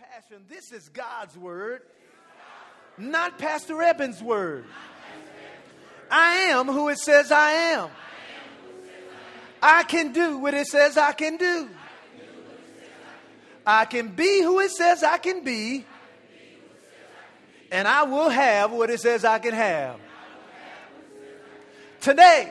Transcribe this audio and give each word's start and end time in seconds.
Passion, 0.00 0.42
this 0.48 0.72
is 0.72 0.88
God's 0.88 1.36
word, 1.36 1.82
not 2.96 3.38
Pastor 3.38 3.82
Eben's 3.82 4.22
word. 4.22 4.64
I 6.10 6.34
am 6.52 6.68
who 6.68 6.88
it 6.88 6.98
says 6.98 7.30
I 7.30 7.50
am. 7.50 7.90
I 9.62 9.82
can 9.82 10.12
do 10.12 10.38
what 10.38 10.54
it 10.54 10.68
says 10.68 10.96
I 10.96 11.12
can 11.12 11.36
do. 11.36 11.68
I 13.66 13.84
can 13.84 14.08
be 14.08 14.40
who 14.40 14.60
it 14.60 14.70
says 14.70 15.02
I 15.02 15.18
can 15.18 15.44
be. 15.44 15.84
And 17.70 17.86
I 17.86 18.04
will 18.04 18.30
have 18.30 18.72
what 18.72 18.88
it 18.88 19.00
says 19.00 19.22
I 19.22 19.38
can 19.38 19.52
have. 19.52 20.00
Today, 22.00 22.50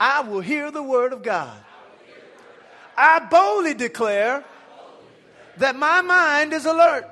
I 0.00 0.22
will 0.22 0.40
hear 0.40 0.70
the 0.70 0.82
word 0.82 1.12
of 1.12 1.22
God. 1.22 1.58
I 2.96 3.18
boldly 3.18 3.74
declare 3.74 4.44
that 5.58 5.76
my 5.76 6.00
mind 6.00 6.52
is 6.52 6.64
alert. 6.64 7.06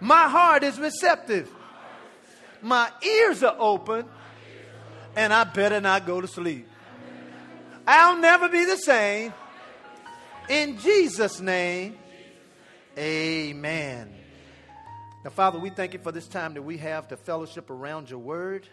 My 0.00 0.28
heart 0.28 0.62
is 0.62 0.78
receptive. 0.78 1.50
My 2.62 2.90
ears 3.02 3.42
are 3.42 3.56
open. 3.58 4.06
And 5.14 5.32
I 5.32 5.44
better 5.44 5.80
not 5.80 6.06
go 6.06 6.20
to 6.20 6.28
sleep. 6.28 6.68
I'll 7.86 8.18
never 8.18 8.48
be 8.48 8.64
the 8.64 8.76
same. 8.76 9.32
In 10.48 10.78
Jesus' 10.78 11.40
name, 11.40 11.96
amen. 12.98 14.14
Now, 15.24 15.30
Father, 15.30 15.58
we 15.58 15.70
thank 15.70 15.92
you 15.92 15.98
for 15.98 16.12
this 16.12 16.28
time 16.28 16.54
that 16.54 16.62
we 16.62 16.76
have 16.78 17.08
to 17.08 17.16
fellowship 17.16 17.70
around 17.70 18.10
your 18.10 18.18
word. 18.18 18.68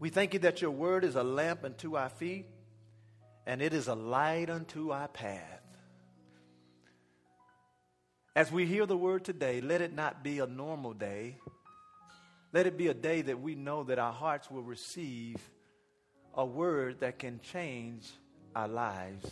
We 0.00 0.10
thank 0.10 0.34
you 0.34 0.40
that 0.40 0.60
your 0.60 0.70
word 0.70 1.04
is 1.04 1.16
a 1.16 1.24
lamp 1.24 1.64
unto 1.64 1.96
our 1.96 2.10
feet 2.10 2.46
and 3.46 3.62
it 3.62 3.72
is 3.72 3.88
a 3.88 3.94
light 3.94 4.50
unto 4.50 4.90
our 4.90 5.08
path. 5.08 5.57
As 8.38 8.52
we 8.52 8.66
hear 8.66 8.86
the 8.86 8.96
word 8.96 9.24
today, 9.24 9.60
let 9.60 9.80
it 9.80 9.92
not 9.92 10.22
be 10.22 10.38
a 10.38 10.46
normal 10.46 10.92
day. 10.92 11.38
Let 12.52 12.68
it 12.68 12.78
be 12.78 12.86
a 12.86 12.94
day 12.94 13.20
that 13.22 13.40
we 13.40 13.56
know 13.56 13.82
that 13.82 13.98
our 13.98 14.12
hearts 14.12 14.48
will 14.48 14.62
receive 14.62 15.38
a 16.36 16.46
word 16.46 17.00
that 17.00 17.18
can 17.18 17.40
change 17.40 18.08
our 18.54 18.68
lives. 18.68 19.28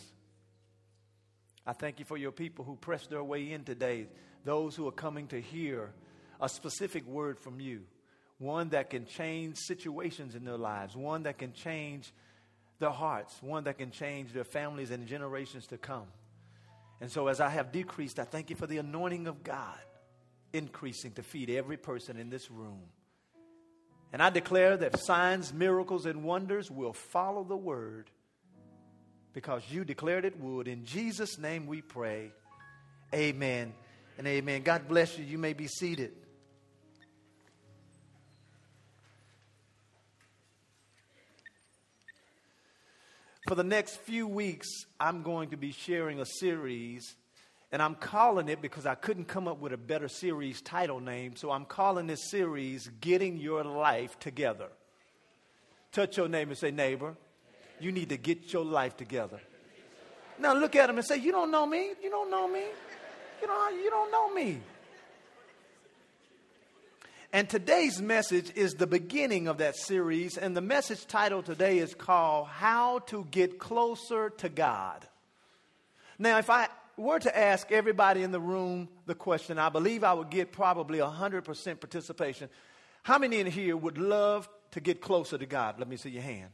I 1.65 1.71
thank 1.71 1.99
you 1.99 2.05
for 2.05 2.17
your 2.17 2.33
people 2.33 2.65
who 2.65 2.75
pressed 2.75 3.09
their 3.09 3.23
way 3.23 3.53
in 3.53 3.63
today, 3.63 4.07
those 4.43 4.75
who 4.75 4.85
are 4.89 4.91
coming 4.91 5.27
to 5.27 5.39
hear 5.39 5.93
a 6.41 6.49
specific 6.49 7.07
word 7.07 7.39
from 7.39 7.61
you, 7.61 7.83
one 8.39 8.67
that 8.71 8.89
can 8.89 9.05
change 9.05 9.55
situations 9.55 10.35
in 10.35 10.43
their 10.43 10.57
lives, 10.57 10.97
one 10.97 11.23
that 11.23 11.37
can 11.37 11.53
change 11.53 12.11
their 12.79 12.89
hearts, 12.89 13.41
one 13.41 13.63
that 13.63 13.77
can 13.77 13.89
change 13.89 14.33
their 14.33 14.43
families 14.43 14.91
and 14.91 15.07
generations 15.07 15.65
to 15.67 15.77
come. 15.77 16.07
And 16.99 17.11
so, 17.11 17.27
as 17.27 17.39
I 17.39 17.49
have 17.49 17.71
decreased, 17.71 18.19
I 18.19 18.23
thank 18.23 18.49
you 18.49 18.55
for 18.55 18.67
the 18.67 18.79
anointing 18.79 19.27
of 19.27 19.43
God 19.43 19.77
increasing 20.53 21.11
to 21.13 21.23
feed 21.23 21.49
every 21.49 21.77
person 21.77 22.17
in 22.17 22.29
this 22.29 22.49
room. 22.49 22.81
And 24.13 24.21
I 24.21 24.29
declare 24.29 24.77
that 24.77 24.99
signs, 24.99 25.53
miracles, 25.53 26.05
and 26.05 26.23
wonders 26.23 26.71
will 26.71 26.93
follow 26.93 27.43
the 27.43 27.57
word 27.57 28.09
because 29.33 29.61
you 29.69 29.83
declared 29.83 30.25
it 30.25 30.39
would. 30.39 30.67
In 30.67 30.85
Jesus' 30.85 31.37
name 31.37 31.67
we 31.67 31.81
pray. 31.81 32.31
Amen 33.13 33.73
and 34.17 34.25
amen. 34.25 34.63
God 34.63 34.87
bless 34.87 35.17
you. 35.17 35.25
You 35.25 35.37
may 35.37 35.53
be 35.53 35.67
seated. 35.67 36.13
For 43.47 43.55
the 43.55 43.63
next 43.63 44.01
few 44.01 44.27
weeks, 44.27 44.67
I'm 44.99 45.23
going 45.23 45.51
to 45.51 45.57
be 45.57 45.71
sharing 45.71 46.19
a 46.19 46.25
series 46.25 47.15
and 47.71 47.81
I'm 47.81 47.95
calling 47.95 48.49
it 48.49 48.61
because 48.61 48.85
I 48.85 48.95
couldn't 48.95 49.29
come 49.29 49.47
up 49.47 49.61
with 49.61 49.71
a 49.71 49.77
better 49.77 50.09
series 50.09 50.61
title 50.61 50.99
name. 50.99 51.37
So 51.37 51.51
I'm 51.51 51.63
calling 51.63 52.07
this 52.07 52.29
series 52.29 52.89
Getting 52.99 53.37
Your 53.37 53.63
Life 53.63 54.19
Together. 54.19 54.67
Touch 55.93 56.17
your 56.17 56.27
neighbor 56.27 56.51
and 56.51 56.57
say, 56.57 56.71
Neighbor, 56.71 57.15
you 57.79 57.93
need 57.93 58.09
to 58.09 58.17
get 58.17 58.51
your 58.51 58.65
life 58.65 58.97
together. 58.97 59.39
Now 60.37 60.53
look 60.53 60.75
at 60.75 60.89
him 60.89 60.97
and 60.97 61.07
say, 61.07 61.15
You 61.15 61.31
don't 61.31 61.49
know 61.49 61.65
me. 61.65 61.91
You 62.03 62.09
don't 62.09 62.29
know 62.29 62.49
me. 62.49 62.63
You 63.41 63.47
don't, 63.47 63.75
you 63.81 63.89
don't 63.89 64.11
know 64.11 64.33
me. 64.33 64.59
And 67.33 67.49
today's 67.49 68.01
message 68.01 68.53
is 68.55 68.75
the 68.75 68.87
beginning 68.87 69.47
of 69.49 69.57
that 69.57 69.75
series. 69.75 70.37
And 70.37 70.55
the 70.55 70.61
message 70.61 71.05
title 71.07 71.43
today 71.43 71.79
is 71.79 71.93
called 71.93 72.47
How 72.47 72.99
to 73.07 73.25
Get 73.31 73.59
Closer 73.59 74.29
to 74.29 74.47
God. 74.47 75.05
Now, 76.17 76.37
if 76.37 76.49
I 76.49 76.69
were 76.95 77.19
to 77.19 77.37
ask 77.37 77.71
everybody 77.71 78.23
in 78.23 78.31
the 78.31 78.39
room 78.39 78.87
the 79.07 79.13
question, 79.13 79.59
I 79.59 79.67
believe 79.67 80.05
I 80.05 80.13
would 80.13 80.29
get 80.29 80.53
probably 80.53 80.99
100% 80.99 81.79
participation. 81.79 82.49
How 83.03 83.17
many 83.17 83.39
in 83.39 83.47
here 83.47 83.75
would 83.75 83.97
love 83.97 84.47
to 84.71 84.79
get 84.79 85.01
closer 85.01 85.37
to 85.37 85.45
God? 85.45 85.79
Let 85.79 85.89
me 85.89 85.97
see 85.97 86.11
your 86.11 86.23
hand. 86.23 86.49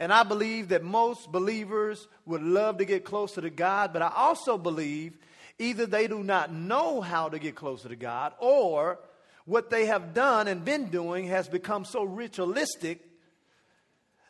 And 0.00 0.10
I 0.10 0.22
believe 0.22 0.70
that 0.70 0.82
most 0.82 1.30
believers 1.30 2.08
would 2.24 2.42
love 2.42 2.78
to 2.78 2.86
get 2.86 3.04
closer 3.04 3.42
to 3.42 3.50
God, 3.50 3.92
but 3.92 4.00
I 4.00 4.10
also 4.16 4.56
believe 4.56 5.18
either 5.58 5.86
they 5.86 6.08
do 6.08 6.24
not 6.24 6.52
know 6.52 7.02
how 7.02 7.28
to 7.28 7.38
get 7.38 7.54
closer 7.54 7.88
to 7.90 7.96
God 7.96 8.32
or 8.40 8.98
what 9.44 9.70
they 9.70 9.86
have 9.86 10.14
done 10.14 10.48
and 10.48 10.64
been 10.64 10.86
doing 10.86 11.26
has 11.26 11.48
become 11.48 11.84
so 11.84 12.04
ritualistic 12.04 13.00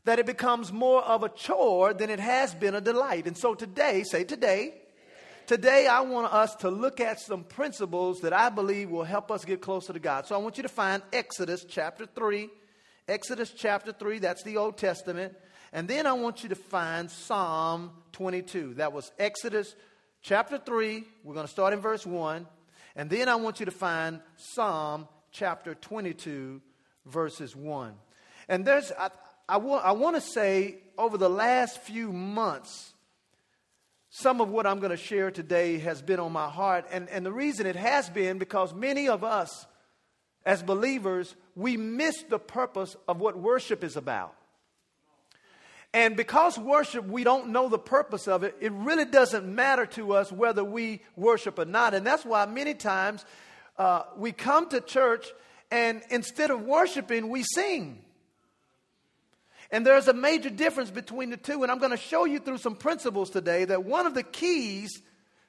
that 0.05 0.19
it 0.19 0.27
becomes 0.27 0.73
more 0.73 1.03
of 1.03 1.23
a 1.23 1.29
chore 1.29 1.95
than 1.95 2.11
it 2.11 2.21
has 2.21 2.55
been 2.55 2.75
a 2.75 2.81
delight. 2.81 3.27
And 3.27 3.37
so 3.37 3.55
today, 3.55 4.03
say 4.03 4.25
today, 4.25 4.75
Today, 5.47 5.87
I 5.87 6.01
want 6.01 6.33
us 6.33 6.57
to 6.57 6.71
look 6.71 7.01
at 7.01 7.21
some 7.21 7.45
principles 7.45 8.21
that 8.21 8.33
I 8.33 8.49
believe 8.49 8.89
will 8.89 9.05
help 9.05 9.31
us 9.31 9.45
get 9.45 9.61
closer 9.61 9.93
to 9.93 9.99
God. 9.99 10.27
So 10.27 10.35
I 10.35 10.39
want 10.39 10.57
you 10.57 10.63
to 10.63 10.71
find 10.71 11.03
Exodus 11.13 11.67
chapter 11.69 12.07
3. 12.07 12.49
Exodus 13.07 13.51
chapter 13.51 13.93
3, 13.93 14.21
that's 14.21 14.43
the 14.43 14.57
Old 14.57 14.79
Testament. 14.79 15.35
And 15.71 15.87
then 15.87 16.07
I 16.07 16.15
want 16.15 16.45
you 16.45 16.49
to 16.49 16.55
find 16.55 17.11
Psalm 17.11 17.91
22. 18.13 18.75
That 18.75 18.95
was 18.95 19.13
Exodus 19.19 19.77
chapter 20.23 20.57
3. 20.57 21.05
We're 21.25 21.35
going 21.35 21.47
to 21.47 21.53
start 21.53 21.75
in 21.75 21.81
verse 21.81 22.07
1. 22.07 22.47
And 22.97 23.11
then 23.11 23.29
I 23.29 23.37
want 23.37 23.61
you 23.61 23.67
to 23.67 23.73
find 23.73 24.21
Psalm 24.37 25.09
chapter 25.33 25.75
22, 25.75 26.61
verses 27.07 27.57
1. 27.57 27.95
And 28.49 28.65
there's, 28.65 28.93
I, 28.93 29.11
I, 29.49 29.57
I 29.57 29.93
want 29.93 30.17
to 30.17 30.23
say, 30.23 30.77
over 30.97 31.19
the 31.19 31.29
last 31.29 31.81
few 31.83 32.13
months, 32.13 32.95
some 34.11 34.41
of 34.41 34.49
what 34.49 34.65
I'm 34.65 34.79
going 34.79 34.93
to 34.93 34.97
share 34.97 35.33
today 35.33 35.79
has 35.79 36.01
been 36.01 36.21
on 36.21 36.31
my 36.31 36.49
heart. 36.49 36.87
And, 36.93 37.09
and 37.09 37.27
the 37.27 37.33
reason 37.33 37.67
it 37.67 37.75
has 37.75 38.09
been 38.09 38.39
because 38.39 38.73
many 38.73 39.09
of 39.09 39.25
us, 39.25 39.67
as 40.47 40.63
believers, 40.63 41.35
we 41.57 41.77
miss 41.77 42.23
the 42.23 42.39
purpose 42.39 42.97
of 43.09 43.21
what 43.21 43.37
worship 43.37 43.83
is 43.83 43.97
about. 43.97 44.37
And 45.95 46.17
because 46.17 46.59
worship, 46.59 47.07
we 47.07 47.23
don't 47.23 47.51
know 47.51 47.69
the 47.69 47.79
purpose 47.79 48.27
of 48.27 48.43
it, 48.43 48.57
it 48.61 48.73
really 48.73 49.05
doesn't 49.05 49.47
matter 49.47 49.87
to 49.87 50.15
us 50.15 50.33
whether 50.33 50.65
we 50.65 51.03
worship 51.15 51.57
or 51.61 51.65
not. 51.65 51.95
And 51.95 52.05
that's 52.05 52.25
why 52.25 52.47
many 52.47 52.75
times 52.75 53.25
uh, 53.79 54.03
we 54.17 54.33
come 54.33 54.69
to 54.71 54.81
church 54.81 55.25
and 55.71 56.03
instead 56.11 56.51
of 56.51 56.63
worshiping, 56.63 57.29
we 57.29 57.45
sing. 57.45 58.03
And 59.71 59.87
there's 59.87 60.09
a 60.09 60.13
major 60.13 60.51
difference 60.51 60.91
between 60.91 61.31
the 61.31 61.37
two. 61.37 61.63
And 61.63 61.71
I'm 61.71 61.79
going 61.79 61.93
to 61.93 61.97
show 61.97 62.25
you 62.25 62.41
through 62.41 62.59
some 62.59 62.75
principles 62.75 63.31
today 63.31 63.65
that 63.65 63.85
one 63.85 64.07
of 64.07 64.15
the 64.15 64.25
keys 64.25 65.01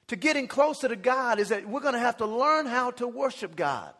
to 0.06 0.16
getting 0.16 0.46
closer 0.46 0.86
to 0.86 0.96
God 0.96 1.40
is 1.40 1.48
that 1.48 1.68
we're 1.68 1.80
going 1.80 1.94
to 1.94 2.00
have 2.00 2.18
to 2.18 2.26
learn 2.26 2.66
how 2.66 2.92
to 2.92 3.08
worship 3.08 3.56
God. 3.56 3.92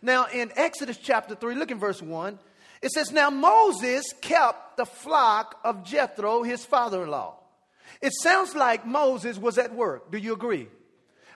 Now, 0.00 0.26
in 0.32 0.52
Exodus 0.56 0.96
chapter 0.96 1.34
3, 1.34 1.54
look 1.54 1.70
in 1.70 1.78
verse 1.78 2.00
1. 2.00 2.38
It 2.82 2.90
says, 2.90 3.12
Now 3.12 3.30
Moses 3.30 4.04
kept 4.20 4.76
the 4.76 4.84
flock 4.84 5.58
of 5.64 5.84
Jethro, 5.84 6.42
his 6.42 6.64
father 6.64 7.04
in 7.04 7.10
law. 7.10 7.36
It 8.00 8.12
sounds 8.20 8.54
like 8.54 8.84
Moses 8.84 9.38
was 9.38 9.56
at 9.58 9.74
work. 9.74 10.10
Do 10.10 10.18
you 10.18 10.32
agree? 10.32 10.68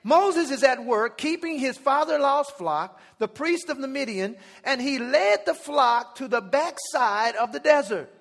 Moses 0.02 0.50
is 0.50 0.62
at 0.62 0.84
work 0.84 1.18
keeping 1.18 1.58
his 1.58 1.76
father 1.76 2.16
in 2.16 2.22
law's 2.22 2.50
flock, 2.50 3.00
the 3.18 3.28
priest 3.28 3.68
of 3.68 3.78
the 3.78 3.88
Midian, 3.88 4.36
and 4.62 4.80
he 4.80 4.98
led 4.98 5.46
the 5.46 5.54
flock 5.54 6.16
to 6.16 6.28
the 6.28 6.40
backside 6.40 7.34
of 7.36 7.52
the 7.52 7.60
desert 7.60 8.12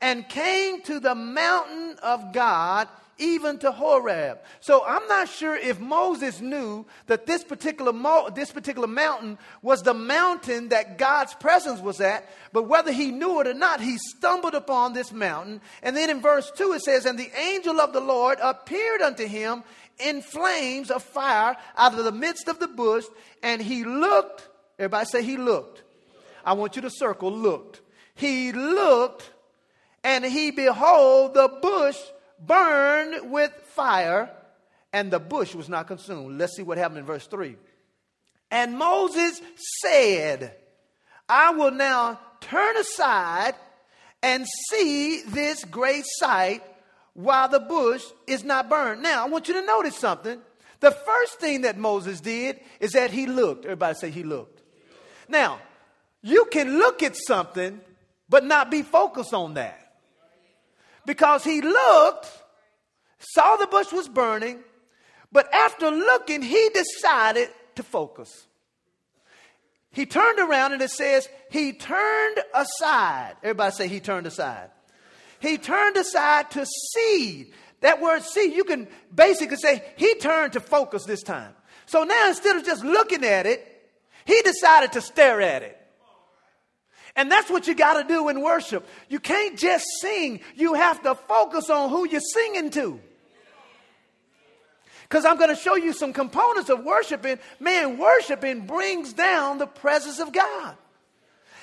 and 0.00 0.28
came 0.28 0.82
to 0.82 1.00
the 1.00 1.14
mountain 1.14 1.96
of 2.02 2.32
God, 2.32 2.88
even 3.18 3.58
to 3.58 3.72
Horeb. 3.72 4.38
So 4.60 4.84
I'm 4.84 5.06
not 5.08 5.28
sure 5.28 5.56
if 5.56 5.80
Moses 5.80 6.40
knew 6.40 6.86
that 7.06 7.26
this 7.26 7.44
particular, 7.44 7.92
mo- 7.92 8.30
this 8.34 8.52
particular 8.52 8.86
mountain 8.86 9.38
was 9.62 9.82
the 9.82 9.94
mountain 9.94 10.68
that 10.68 10.98
God's 10.98 11.34
presence 11.34 11.80
was 11.80 12.00
at, 12.00 12.28
but 12.52 12.64
whether 12.64 12.92
he 12.92 13.10
knew 13.10 13.40
it 13.40 13.46
or 13.46 13.54
not, 13.54 13.80
he 13.80 13.98
stumbled 13.98 14.54
upon 14.54 14.92
this 14.92 15.12
mountain. 15.12 15.60
And 15.82 15.96
then 15.96 16.10
in 16.10 16.20
verse 16.20 16.50
2 16.56 16.72
it 16.72 16.82
says, 16.82 17.06
And 17.06 17.18
the 17.18 17.30
angel 17.38 17.80
of 17.80 17.92
the 17.92 18.00
Lord 18.00 18.38
appeared 18.42 19.00
unto 19.00 19.26
him 19.26 19.62
in 19.98 20.22
flames 20.22 20.90
of 20.90 21.02
fire 21.02 21.56
out 21.76 21.98
of 21.98 22.04
the 22.04 22.12
midst 22.12 22.48
of 22.48 22.58
the 22.58 22.68
bush, 22.68 23.04
and 23.42 23.62
he 23.62 23.84
looked. 23.84 24.48
Everybody 24.78 25.06
say 25.06 25.22
he 25.22 25.36
looked. 25.36 25.82
I 26.44 26.52
want 26.52 26.76
you 26.76 26.82
to 26.82 26.90
circle 26.90 27.32
looked. 27.32 27.80
He 28.14 28.52
looked 28.52 29.30
and 30.02 30.24
he 30.24 30.52
behold 30.52 31.34
the 31.34 31.48
bush 31.60 31.98
burned 32.44 33.30
with 33.30 33.52
fire 33.74 34.30
and 34.92 35.10
the 35.10 35.20
bush 35.20 35.54
was 35.54 35.68
not 35.68 35.86
consumed. 35.86 36.38
Let's 36.38 36.56
see 36.56 36.62
what 36.62 36.78
happened 36.78 37.00
in 37.00 37.04
verse 37.04 37.26
3. 37.26 37.56
And 38.50 38.78
Moses 38.78 39.40
said, 39.82 40.54
I 41.28 41.50
will 41.50 41.72
now 41.72 42.20
turn 42.40 42.76
aside 42.76 43.54
and 44.22 44.46
see 44.70 45.22
this 45.22 45.64
great 45.64 46.04
sight 46.06 46.62
while 47.14 47.48
the 47.48 47.60
bush 47.60 48.04
is 48.26 48.44
not 48.44 48.68
burned. 48.68 49.02
Now, 49.02 49.24
I 49.24 49.28
want 49.28 49.48
you 49.48 49.54
to 49.54 49.66
notice 49.66 49.96
something. 49.96 50.40
The 50.80 50.90
first 50.90 51.40
thing 51.40 51.62
that 51.62 51.78
Moses 51.78 52.20
did 52.20 52.60
is 52.80 52.92
that 52.92 53.10
he 53.10 53.26
looked. 53.26 53.64
Everybody 53.64 53.94
say 53.94 54.10
he 54.10 54.22
looked. 54.22 54.62
Now, 55.28 55.58
you 56.22 56.46
can 56.50 56.78
look 56.78 57.02
at 57.02 57.16
something, 57.16 57.80
but 58.28 58.44
not 58.44 58.70
be 58.70 58.82
focused 58.82 59.32
on 59.32 59.54
that. 59.54 59.85
Because 61.06 61.44
he 61.44 61.62
looked, 61.62 62.30
saw 63.18 63.56
the 63.56 63.68
bush 63.68 63.92
was 63.92 64.08
burning, 64.08 64.58
but 65.32 65.52
after 65.54 65.90
looking, 65.90 66.42
he 66.42 66.70
decided 66.74 67.48
to 67.76 67.82
focus. 67.82 68.46
He 69.92 70.04
turned 70.04 70.38
around 70.38 70.74
and 70.74 70.82
it 70.82 70.90
says, 70.90 71.26
he 71.50 71.72
turned 71.72 72.38
aside. 72.54 73.36
Everybody 73.42 73.74
say 73.74 73.88
he 73.88 74.00
turned 74.00 74.26
aside. 74.26 74.70
He 75.40 75.56
turned 75.56 75.96
aside 75.96 76.50
to 76.50 76.66
see. 76.94 77.52
That 77.80 78.00
word 78.00 78.22
see, 78.22 78.54
you 78.54 78.64
can 78.64 78.88
basically 79.14 79.56
say 79.56 79.82
he 79.96 80.16
turned 80.16 80.54
to 80.54 80.60
focus 80.60 81.04
this 81.04 81.22
time. 81.22 81.54
So 81.86 82.04
now 82.04 82.28
instead 82.28 82.56
of 82.56 82.64
just 82.64 82.84
looking 82.84 83.24
at 83.24 83.46
it, 83.46 83.64
he 84.24 84.42
decided 84.42 84.92
to 84.92 85.00
stare 85.00 85.40
at 85.40 85.62
it. 85.62 85.80
And 87.16 87.32
that's 87.32 87.50
what 87.50 87.66
you 87.66 87.74
got 87.74 88.00
to 88.00 88.06
do 88.06 88.28
in 88.28 88.42
worship. 88.42 88.86
You 89.08 89.18
can't 89.18 89.58
just 89.58 89.86
sing, 90.00 90.40
you 90.54 90.74
have 90.74 91.02
to 91.02 91.14
focus 91.14 91.70
on 91.70 91.88
who 91.90 92.06
you're 92.06 92.20
singing 92.20 92.70
to. 92.70 93.00
Because 95.08 95.24
I'm 95.24 95.38
going 95.38 95.50
to 95.50 95.56
show 95.56 95.76
you 95.76 95.92
some 95.92 96.12
components 96.12 96.68
of 96.68 96.84
worshiping. 96.84 97.38
Man, 97.58 97.96
worshiping 97.96 98.66
brings 98.66 99.12
down 99.12 99.58
the 99.58 99.66
presence 99.66 100.18
of 100.18 100.32
God. 100.32 100.76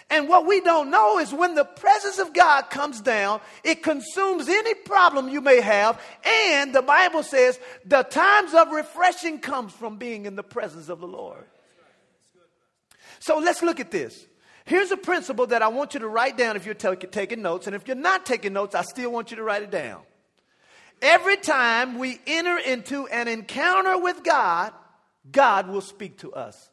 And 0.09 0.27
what 0.29 0.45
we 0.45 0.61
don't 0.61 0.89
know 0.89 1.19
is 1.19 1.33
when 1.33 1.55
the 1.55 1.65
presence 1.65 2.19
of 2.19 2.33
God 2.33 2.69
comes 2.69 3.01
down, 3.01 3.41
it 3.63 3.83
consumes 3.83 4.47
any 4.47 4.73
problem 4.73 5.29
you 5.29 5.41
may 5.41 5.61
have. 5.61 6.01
And 6.25 6.73
the 6.73 6.81
Bible 6.81 7.23
says 7.23 7.59
the 7.85 8.03
times 8.03 8.53
of 8.53 8.71
refreshing 8.71 9.39
comes 9.39 9.73
from 9.73 9.97
being 9.97 10.25
in 10.25 10.35
the 10.35 10.43
presence 10.43 10.89
of 10.89 10.99
the 10.99 11.07
Lord. 11.07 11.45
So 13.19 13.37
let's 13.37 13.61
look 13.61 13.79
at 13.79 13.91
this. 13.91 14.25
Here's 14.65 14.91
a 14.91 14.97
principle 14.97 15.47
that 15.47 15.61
I 15.61 15.67
want 15.67 15.93
you 15.93 15.99
to 15.99 16.07
write 16.07 16.37
down 16.37 16.55
if 16.55 16.65
you're 16.65 16.73
taking 16.73 17.41
notes. 17.41 17.67
And 17.67 17.75
if 17.75 17.87
you're 17.87 17.95
not 17.95 18.25
taking 18.25 18.53
notes, 18.53 18.75
I 18.75 18.81
still 18.83 19.11
want 19.11 19.31
you 19.31 19.37
to 19.37 19.43
write 19.43 19.63
it 19.63 19.71
down. 19.71 20.01
Every 21.01 21.35
time 21.35 21.99
we 21.99 22.19
enter 22.25 22.57
into 22.57 23.07
an 23.07 23.27
encounter 23.27 23.97
with 23.97 24.23
God, 24.23 24.71
God 25.29 25.67
will 25.67 25.81
speak 25.81 26.19
to 26.19 26.33
us. 26.33 26.69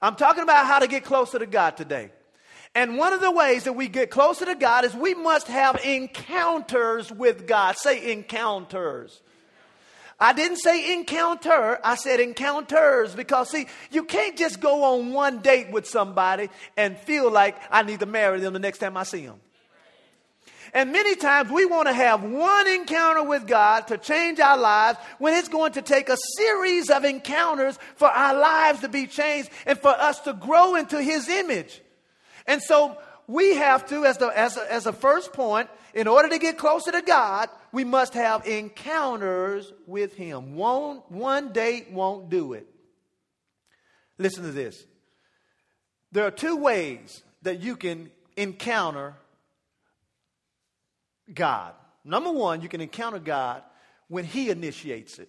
I'm 0.00 0.14
talking 0.14 0.44
about 0.44 0.66
how 0.66 0.78
to 0.78 0.86
get 0.86 1.04
closer 1.04 1.38
to 1.38 1.46
God 1.46 1.76
today. 1.76 2.10
And 2.74 2.96
one 2.96 3.12
of 3.12 3.20
the 3.20 3.30
ways 3.30 3.64
that 3.64 3.74
we 3.74 3.88
get 3.88 4.10
closer 4.10 4.46
to 4.46 4.54
God 4.54 4.84
is 4.84 4.94
we 4.94 5.14
must 5.14 5.48
have 5.48 5.80
encounters 5.84 7.12
with 7.12 7.46
God. 7.46 7.76
Say 7.76 8.12
encounters. 8.12 9.22
I 10.22 10.32
didn't 10.32 10.58
say 10.58 10.92
encounter, 10.92 11.80
I 11.82 11.96
said 11.96 12.20
encounters 12.20 13.12
because, 13.12 13.50
see, 13.50 13.66
you 13.90 14.04
can't 14.04 14.38
just 14.38 14.60
go 14.60 14.84
on 14.84 15.12
one 15.12 15.40
date 15.40 15.72
with 15.72 15.84
somebody 15.84 16.48
and 16.76 16.96
feel 16.96 17.28
like 17.28 17.56
I 17.72 17.82
need 17.82 17.98
to 17.98 18.06
marry 18.06 18.38
them 18.38 18.52
the 18.52 18.60
next 18.60 18.78
time 18.78 18.96
I 18.96 19.02
see 19.02 19.26
them. 19.26 19.40
And 20.72 20.92
many 20.92 21.16
times 21.16 21.50
we 21.50 21.66
want 21.66 21.88
to 21.88 21.92
have 21.92 22.22
one 22.22 22.68
encounter 22.68 23.24
with 23.24 23.48
God 23.48 23.88
to 23.88 23.98
change 23.98 24.38
our 24.38 24.56
lives 24.56 24.96
when 25.18 25.34
it's 25.34 25.48
going 25.48 25.72
to 25.72 25.82
take 25.82 26.08
a 26.08 26.16
series 26.36 26.88
of 26.88 27.04
encounters 27.04 27.76
for 27.96 28.06
our 28.06 28.32
lives 28.32 28.78
to 28.82 28.88
be 28.88 29.08
changed 29.08 29.50
and 29.66 29.76
for 29.76 29.90
us 29.90 30.20
to 30.20 30.34
grow 30.34 30.76
into 30.76 31.02
His 31.02 31.28
image. 31.28 31.82
And 32.46 32.62
so 32.62 32.96
we 33.26 33.56
have 33.56 33.86
to, 33.88 34.04
as, 34.04 34.18
the, 34.18 34.28
as, 34.28 34.56
a, 34.56 34.72
as 34.72 34.86
a 34.86 34.92
first 34.92 35.32
point, 35.32 35.68
in 35.94 36.08
order 36.08 36.28
to 36.28 36.38
get 36.38 36.58
closer 36.58 36.92
to 36.92 37.02
God, 37.02 37.48
we 37.72 37.84
must 37.84 38.14
have 38.14 38.46
encounters 38.46 39.72
with 39.86 40.14
Him. 40.14 40.56
One, 40.56 41.02
one 41.08 41.52
date 41.52 41.90
won't 41.90 42.30
do 42.30 42.54
it. 42.54 42.66
Listen 44.18 44.44
to 44.44 44.52
this. 44.52 44.84
There 46.12 46.26
are 46.26 46.30
two 46.30 46.56
ways 46.56 47.22
that 47.42 47.60
you 47.60 47.76
can 47.76 48.10
encounter 48.36 49.14
God. 51.32 51.74
Number 52.04 52.30
one, 52.30 52.62
you 52.62 52.68
can 52.68 52.80
encounter 52.80 53.18
God 53.18 53.62
when 54.08 54.24
He 54.24 54.50
initiates 54.50 55.18
it. 55.18 55.28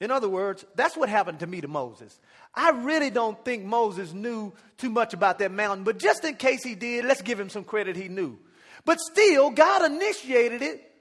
In 0.00 0.10
other 0.10 0.28
words, 0.28 0.64
that's 0.74 0.96
what 0.96 1.08
happened 1.08 1.40
to 1.40 1.46
me 1.46 1.60
to 1.60 1.68
Moses. 1.68 2.18
I 2.54 2.70
really 2.70 3.08
don't 3.08 3.42
think 3.44 3.64
Moses 3.64 4.12
knew 4.12 4.52
too 4.76 4.90
much 4.90 5.14
about 5.14 5.38
that 5.38 5.52
mountain, 5.52 5.84
but 5.84 5.98
just 5.98 6.24
in 6.24 6.34
case 6.34 6.64
he 6.64 6.74
did, 6.74 7.04
let's 7.04 7.22
give 7.22 7.38
him 7.38 7.48
some 7.48 7.62
credit 7.62 7.94
he 7.94 8.08
knew. 8.08 8.36
But 8.84 9.00
still, 9.00 9.50
God 9.50 9.90
initiated 9.90 10.62
it 10.62 10.92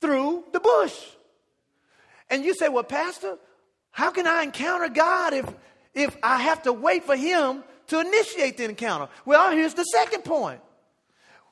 through 0.00 0.44
the 0.52 0.60
bush. 0.60 0.94
And 2.30 2.44
you 2.44 2.54
say, 2.54 2.68
well, 2.68 2.84
Pastor, 2.84 3.38
how 3.90 4.10
can 4.10 4.26
I 4.26 4.42
encounter 4.42 4.88
God 4.88 5.32
if, 5.32 5.46
if 5.94 6.16
I 6.22 6.42
have 6.42 6.62
to 6.62 6.72
wait 6.72 7.04
for 7.04 7.16
him 7.16 7.62
to 7.88 8.00
initiate 8.00 8.56
the 8.56 8.64
encounter? 8.64 9.08
Well, 9.24 9.52
here's 9.52 9.74
the 9.74 9.84
second 9.84 10.24
point. 10.24 10.60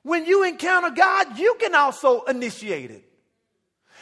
When 0.03 0.27
you 0.27 0.45
encounter 0.45 0.91
God, 0.91 1.39
you 1.39 1.57
can 1.59 1.75
also 1.75 2.23
initiate 2.25 2.91
it. 2.91 3.05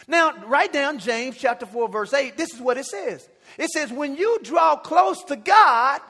Now, 0.09 0.45
write 0.47 0.73
down 0.73 0.99
James 0.99 1.37
chapter 1.37 1.67
4, 1.67 1.89
verse 1.89 2.13
8. 2.13 2.37
This 2.37 2.53
is 2.53 2.61
what 2.61 2.77
it 2.77 2.87
says. 2.87 3.29
It 3.57 3.71
says, 3.71 3.93
when 3.93 4.17
you 4.17 4.41
draw 4.43 4.77
close 4.77 5.23
to 5.25 5.37
God, 5.37 6.01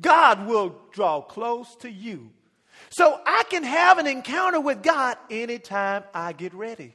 God 0.00 0.46
will 0.46 0.76
draw 0.92 1.22
close 1.22 1.74
to 1.76 1.90
you. 1.90 2.30
So 2.90 3.20
I 3.26 3.44
can 3.50 3.62
have 3.62 3.98
an 3.98 4.06
encounter 4.06 4.60
with 4.60 4.82
God 4.82 5.16
anytime 5.30 6.04
I 6.14 6.32
get 6.32 6.54
ready. 6.54 6.94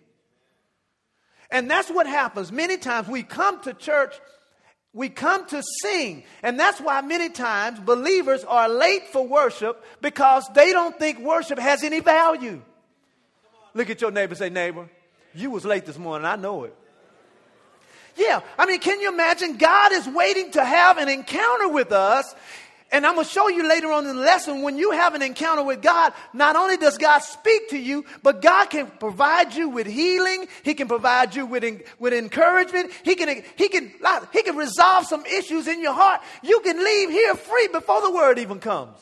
And 1.52 1.70
that's 1.70 1.90
what 1.90 2.08
happens. 2.08 2.52
Many 2.52 2.78
times 2.78 3.08
we 3.08 3.24
come 3.24 3.62
to 3.62 3.74
church 3.74 4.16
we 4.94 5.10
come 5.10 5.48
to 5.48 5.64
sing. 5.82 6.24
And 6.44 6.60
that's 6.60 6.80
why 6.80 7.02
many 7.02 7.30
times 7.30 7.80
believers 7.80 8.44
are 8.44 8.70
late 8.70 9.08
for 9.08 9.28
worship 9.28 9.84
because 10.02 10.48
they 10.54 10.72
don't 10.72 10.98
think 10.98 11.20
worship 11.20 11.58
has 11.58 11.84
any 11.84 12.00
value. 12.00 12.62
Look 13.74 13.90
at 13.90 14.02
your 14.02 14.12
neighbor 14.12 14.36
say, 14.36 14.52
neighbor, 14.52 14.88
you 15.34 15.50
was 15.50 15.66
late 15.66 15.86
this 15.86 15.98
morning. 15.98 16.28
I 16.28 16.36
know 16.36 16.66
it. 16.66 16.76
Yeah, 18.16 18.42
I 18.60 18.68
mean, 18.68 18.80
can 18.80 19.02
you 19.02 19.12
imagine? 19.12 19.58
God 19.58 19.92
is 19.92 20.08
waiting 20.08 20.52
to 20.52 20.64
have 20.64 21.00
an 21.00 21.10
encounter 21.10 21.70
with 21.70 21.92
us. 21.92 22.36
And 22.94 23.08
I'm 23.08 23.16
going 23.16 23.26
to 23.26 23.32
show 23.32 23.50
you 23.50 23.68
later 23.68 23.92
on 23.92 24.06
in 24.06 24.16
the 24.16 24.22
lesson 24.22 24.62
when 24.62 24.78
you 24.78 24.92
have 24.92 25.16
an 25.16 25.24
encounter 25.24 25.64
with 25.64 25.82
God, 25.82 26.14
not 26.32 26.56
only 26.56 26.78
does 26.78 27.00
God 27.00 27.20
speak 27.20 27.72
to 27.72 27.78
you, 27.78 28.06
but 28.22 28.40
God 28.40 28.68
can 28.70 28.86
provide 28.86 29.56
you 29.56 29.68
with 29.68 29.88
healing. 29.88 30.48
He 30.62 30.76
can 30.76 30.88
provide 30.88 31.36
you 31.36 31.48
with, 31.48 31.64
with 31.98 32.14
encouragement. 32.14 32.92
He 33.04 33.16
can, 33.16 33.44
he, 33.56 33.68
can, 33.68 33.92
he 34.32 34.44
can 34.44 34.56
resolve 34.56 35.08
some 35.08 35.26
issues 35.26 35.68
in 35.68 35.82
your 35.82 35.94
heart. 35.94 36.22
You 36.44 36.60
can 36.60 36.78
leave 36.78 37.10
here 37.10 37.34
free 37.34 37.68
before 37.70 38.02
the 38.04 38.12
word 38.12 38.38
even 38.38 38.60
comes. 38.60 38.96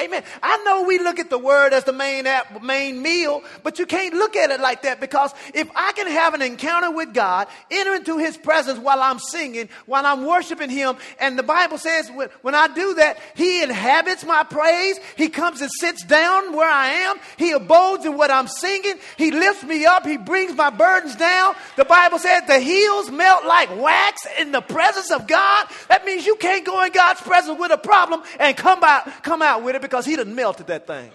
Amen. 0.00 0.24
I 0.42 0.56
know 0.64 0.84
we 0.84 0.98
look 0.98 1.18
at 1.18 1.28
the 1.28 1.38
word 1.38 1.72
as 1.72 1.84
the 1.84 1.92
main 1.92 2.26
app, 2.26 2.62
main 2.62 3.02
meal, 3.02 3.42
but 3.62 3.78
you 3.78 3.84
can't 3.84 4.14
look 4.14 4.34
at 4.34 4.50
it 4.50 4.60
like 4.60 4.82
that 4.82 4.98
because 5.00 5.34
if 5.52 5.70
I 5.76 5.92
can 5.92 6.06
have 6.06 6.32
an 6.32 6.42
encounter 6.42 6.90
with 6.90 7.12
God, 7.12 7.48
enter 7.70 7.94
into 7.94 8.16
his 8.16 8.36
presence 8.36 8.78
while 8.78 9.02
I'm 9.02 9.18
singing, 9.18 9.68
while 9.86 10.06
I'm 10.06 10.24
worshiping 10.24 10.70
him, 10.70 10.96
and 11.18 11.38
the 11.38 11.42
Bible 11.42 11.76
says 11.76 12.10
when 12.42 12.54
I 12.54 12.68
do 12.68 12.94
that, 12.94 13.18
he 13.34 13.62
inhabits 13.62 14.24
my 14.24 14.42
praise. 14.44 14.98
He 15.16 15.28
comes 15.28 15.60
and 15.60 15.70
sits 15.70 16.04
down 16.04 16.54
where 16.54 16.70
I 16.70 16.88
am. 16.88 17.18
He 17.36 17.52
abodes 17.52 18.06
in 18.06 18.16
what 18.16 18.30
I'm 18.30 18.48
singing. 18.48 18.94
He 19.18 19.30
lifts 19.30 19.64
me 19.64 19.84
up. 19.84 20.06
He 20.06 20.16
brings 20.16 20.56
my 20.56 20.70
burdens 20.70 21.16
down. 21.16 21.54
The 21.76 21.84
Bible 21.84 22.18
says 22.18 22.42
the 22.46 22.58
heels 22.58 23.10
melt 23.10 23.44
like 23.44 23.76
wax 23.76 24.26
in 24.38 24.52
the 24.52 24.62
presence 24.62 25.10
of 25.10 25.26
God. 25.26 25.66
That 25.88 26.06
means 26.06 26.24
you 26.24 26.36
can't 26.36 26.64
go 26.64 26.82
in 26.84 26.92
God's 26.92 27.20
presence 27.20 27.58
with 27.58 27.70
a 27.70 27.78
problem 27.78 28.22
and 28.38 28.56
come 28.56 28.82
out, 28.82 29.22
come 29.22 29.42
out 29.42 29.62
with 29.62 29.76
it 29.76 29.82
because 29.90 30.06
he 30.06 30.14
done 30.14 30.34
melted 30.34 30.68
that 30.68 30.86
thing. 30.86 31.10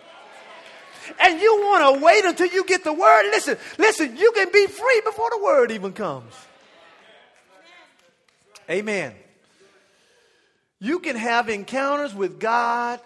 And 1.21 1.39
you 1.39 1.55
want 1.61 1.95
to 1.95 2.03
wait 2.03 2.25
until 2.25 2.47
you 2.47 2.65
get 2.65 2.83
the 2.83 2.93
word. 2.93 3.23
Listen, 3.31 3.57
listen, 3.77 4.17
you 4.17 4.31
can 4.33 4.51
be 4.51 4.67
free 4.67 5.01
before 5.05 5.29
the 5.31 5.43
word 5.43 5.71
even 5.71 5.93
comes. 5.93 6.33
Amen. 8.69 9.13
You 10.79 10.99
can 10.99 11.15
have 11.15 11.47
encounters 11.47 12.13
with 12.13 12.39
God 12.39 12.99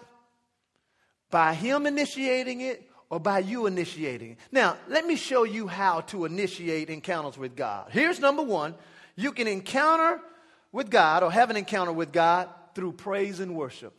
by 1.30 1.54
Him 1.54 1.86
initiating 1.86 2.62
it 2.62 2.82
or 3.10 3.20
by 3.20 3.40
you 3.40 3.66
initiating 3.66 4.32
it. 4.32 4.38
Now, 4.50 4.76
let 4.88 5.06
me 5.06 5.16
show 5.16 5.44
you 5.44 5.68
how 5.68 6.00
to 6.02 6.24
initiate 6.24 6.90
encounters 6.90 7.38
with 7.38 7.54
God. 7.54 7.90
Here's 7.90 8.18
number 8.18 8.42
one 8.42 8.74
you 9.14 9.32
can 9.32 9.46
encounter 9.46 10.20
with 10.72 10.90
God 10.90 11.22
or 11.22 11.30
have 11.30 11.50
an 11.50 11.56
encounter 11.56 11.92
with 11.92 12.12
God 12.12 12.48
through 12.74 12.92
praise 12.92 13.40
and 13.40 13.54
worship. 13.54 13.94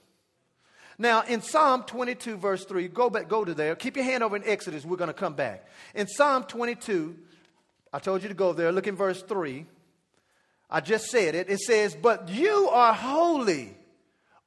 Now, 1.01 1.23
in 1.23 1.41
Psalm 1.41 1.81
22, 1.87 2.37
verse 2.37 2.63
3, 2.63 2.87
go 2.89 3.09
back, 3.09 3.27
go 3.27 3.43
to 3.43 3.55
there. 3.55 3.75
Keep 3.75 3.95
your 3.95 4.05
hand 4.05 4.23
over 4.23 4.35
in 4.35 4.43
Exodus. 4.45 4.85
We're 4.85 4.97
going 4.97 5.07
to 5.07 5.15
come 5.15 5.33
back. 5.33 5.65
In 5.95 6.07
Psalm 6.07 6.43
22, 6.43 7.15
I 7.91 7.97
told 7.97 8.21
you 8.21 8.27
to 8.27 8.35
go 8.35 8.53
there. 8.53 8.71
Look 8.71 8.85
in 8.85 8.95
verse 8.95 9.23
3. 9.23 9.65
I 10.69 10.79
just 10.79 11.05
said 11.07 11.33
it. 11.33 11.49
It 11.49 11.59
says, 11.59 11.97
But 11.99 12.29
you 12.29 12.69
are 12.71 12.93
holy, 12.93 13.75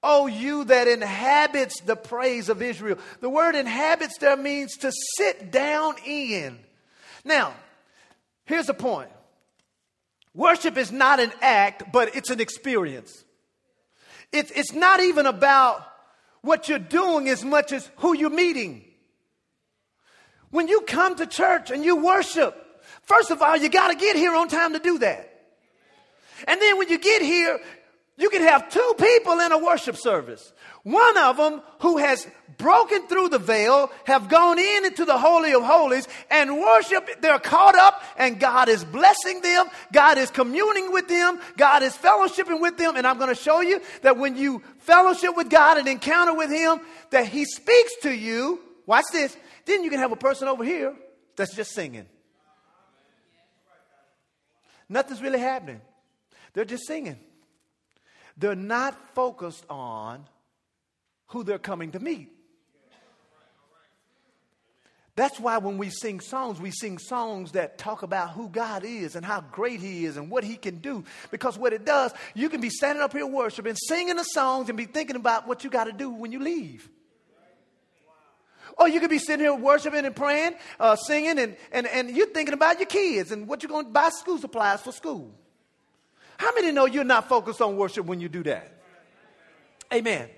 O 0.01 0.29
you 0.29 0.63
that 0.67 0.87
inhabits 0.87 1.81
the 1.81 1.97
praise 1.97 2.49
of 2.49 2.63
Israel. 2.63 2.99
The 3.21 3.29
word 3.29 3.57
inhabits 3.57 4.19
there 4.19 4.37
means 4.37 4.77
to 4.77 4.93
sit 5.17 5.51
down 5.51 5.97
in. 6.07 6.61
Now, 7.25 7.53
here's 8.45 8.67
the 8.67 8.75
point 8.75 9.11
worship 10.35 10.77
is 10.77 10.93
not 10.93 11.19
an 11.19 11.33
act, 11.43 11.91
but 11.91 12.15
it's 12.15 12.31
an 12.31 12.39
experience. 12.39 13.25
It's, 14.31 14.53
it's 14.53 14.73
not 14.73 15.01
even 15.01 15.27
about 15.27 15.85
what 16.45 16.69
you're 16.69 16.79
doing 16.79 17.29
as 17.29 17.43
much 17.45 17.73
as 17.73 17.91
who 17.97 18.15
you're 18.15 18.31
meeting. 18.31 18.85
When 20.51 20.69
you 20.69 20.83
come 20.83 21.17
to 21.17 21.27
church 21.27 21.71
and 21.71 21.85
you 21.85 21.97
worship, 21.97 22.55
first 23.03 23.31
of 23.31 23.43
all, 23.43 23.57
you 23.57 23.69
got 23.69 23.89
to 23.89 23.97
get 23.97 24.15
here 24.15 24.35
on 24.35 24.49
time 24.49 24.75
to 24.75 24.79
do 24.79 24.99
that. 24.99 25.31
And 26.47 26.61
then 26.61 26.79
when 26.79 26.89
you 26.89 26.99
get 26.99 27.23
here, 27.23 27.59
you 28.17 28.29
can 28.31 28.43
have 28.43 28.71
two 28.71 28.95
people 28.99 29.41
in 29.41 29.53
a 29.53 29.59
worship 29.59 29.97
service. 29.97 30.53
One 30.85 31.17
of 31.17 31.39
them 31.39 31.63
who 31.81 31.97
has 31.97 32.27
broken 32.59 33.07
through 33.09 33.31
the 33.31 33.39
veil, 33.39 33.91
have 34.05 34.29
gone 34.29 34.59
in 34.59 34.85
into 34.85 35.07
the 35.07 35.17
Holy 35.17 35.55
of 35.55 35.63
Holies 35.63 36.07
and 36.31 36.59
worship. 36.59 37.23
They're 37.23 37.39
caught 37.39 37.75
up 37.75 38.03
and 38.19 38.39
God 38.39 38.69
is 38.69 38.85
blessing 38.85 39.41
them. 39.41 39.67
God 39.93 40.19
is 40.19 40.31
communing 40.31 40.93
with 40.93 41.09
them. 41.09 41.41
God 41.57 41.83
is 41.83 41.97
fellowshipping 41.97 42.61
with 42.61 42.77
them. 42.77 42.97
And 42.97 43.07
I'm 43.07 43.17
going 43.17 43.35
to 43.35 43.41
show 43.41 43.63
you 43.63 43.81
that 44.03 44.19
when 44.19 44.37
you 44.37 44.63
fellowship 44.81 45.35
with 45.35 45.49
God 45.49 45.79
and 45.79 45.89
encounter 45.89 46.35
with 46.35 46.51
Him, 46.51 46.81
that 47.11 47.29
He 47.29 47.47
speaks 47.47 47.93
to 48.03 48.15
you. 48.15 48.61
Watch 48.85 49.07
this. 49.11 49.35
Then 49.65 49.85
you 49.85 49.91
can 49.91 50.01
have 50.01 50.13
a 50.13 50.17
person 50.17 50.49
over 50.49 50.65
here 50.65 50.95
that's 51.35 51.57
just 51.57 51.73
singing. 51.73 52.07
Nothing's 54.87 55.23
really 55.23 55.39
happening. 55.39 55.81
They're 56.53 56.67
just 56.67 56.87
singing. 56.87 57.19
They're 58.37 58.55
not 58.55 59.15
focused 59.15 59.65
on 59.71 60.27
who 61.29 61.45
they're 61.45 61.59
coming 61.59 61.93
to 61.93 62.01
meet. 62.01 62.31
That's 65.17 65.39
why 65.39 65.59
when 65.59 65.79
we 65.79 65.91
sing 65.91 66.19
songs, 66.19 66.61
we 66.61 66.73
sing 66.73 66.99
songs 66.99 67.53
that 67.53 67.79
talk 67.79 68.03
about 68.03 68.31
who 68.31 68.49
God 68.49 68.85
is 68.85 69.15
and 69.15 69.25
how 69.25 69.43
great 69.43 69.79
He 69.79 70.05
is 70.07 70.17
and 70.17 70.29
what 70.29 70.43
He 70.43 70.57
can 70.57 70.79
do. 70.79 71.05
Because 71.31 71.57
what 71.57 71.73
it 71.73 71.85
does, 71.85 72.13
you 72.35 72.49
can 72.49 72.61
be 72.61 72.69
standing 72.69 73.01
up 73.01 73.13
here 73.13 73.27
worshiping, 73.27 73.77
singing 73.77 74.17
the 74.17 74.25
songs, 74.25 74.69
and 74.69 74.77
be 74.77 74.87
thinking 74.87 75.15
about 75.15 75.47
what 75.47 75.63
you 75.63 75.71
got 75.71 75.85
to 75.85 75.93
do 75.93 76.11
when 76.11 76.33
you 76.33 76.41
leave. 76.41 76.89
Or 78.77 78.89
you 78.89 78.99
could 78.99 79.11
be 79.11 79.19
sitting 79.19 79.45
here 79.45 79.55
worshiping 79.55 80.05
and 80.05 80.17
praying, 80.17 80.55
uh, 80.81 80.97
singing, 80.97 81.39
and, 81.39 81.57
and, 81.71 81.87
and 81.87 82.11
you're 82.11 82.31
thinking 82.31 82.55
about 82.55 82.81
your 82.81 82.87
kids 82.87 83.31
and 83.31 83.47
what 83.47 83.63
you're 83.63 83.71
going 83.71 83.87
to 83.87 83.93
buy 83.93 84.09
school 84.09 84.39
supplies 84.39 84.81
for 84.81 84.91
school. 84.91 85.31
How 86.39 86.53
many 86.57 86.73
know 86.73 86.87
you're 86.87 87.05
not 87.05 87.29
focused 87.29 87.63
on 87.63 87.77
worship 87.77 88.05
when 88.07 88.21
you 88.21 88.29
do 88.29 88.43
that? 88.43 88.73
Amen. 89.93 90.29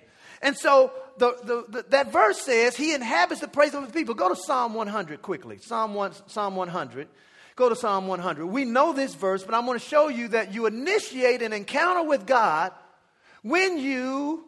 And 0.42 0.56
so 0.56 0.92
the, 1.18 1.36
the, 1.42 1.64
the, 1.68 1.84
that 1.90 2.12
verse 2.12 2.40
says, 2.40 2.76
He 2.76 2.94
inhabits 2.94 3.40
the 3.40 3.48
praise 3.48 3.74
of 3.74 3.84
His 3.84 3.92
people. 3.92 4.14
Go 4.14 4.28
to 4.28 4.36
Psalm 4.36 4.74
100 4.74 5.22
quickly. 5.22 5.58
Psalm, 5.58 5.94
1, 5.94 6.12
Psalm 6.28 6.56
100. 6.56 7.08
Go 7.56 7.70
to 7.70 7.76
Psalm 7.76 8.06
100. 8.06 8.46
We 8.46 8.66
know 8.66 8.92
this 8.92 9.14
verse, 9.14 9.42
but 9.42 9.54
I'm 9.54 9.64
going 9.64 9.78
to 9.78 9.84
show 9.84 10.08
you 10.08 10.28
that 10.28 10.52
you 10.52 10.66
initiate 10.66 11.40
an 11.40 11.54
encounter 11.54 12.06
with 12.06 12.26
God 12.26 12.72
when 13.42 13.78
you 13.78 14.44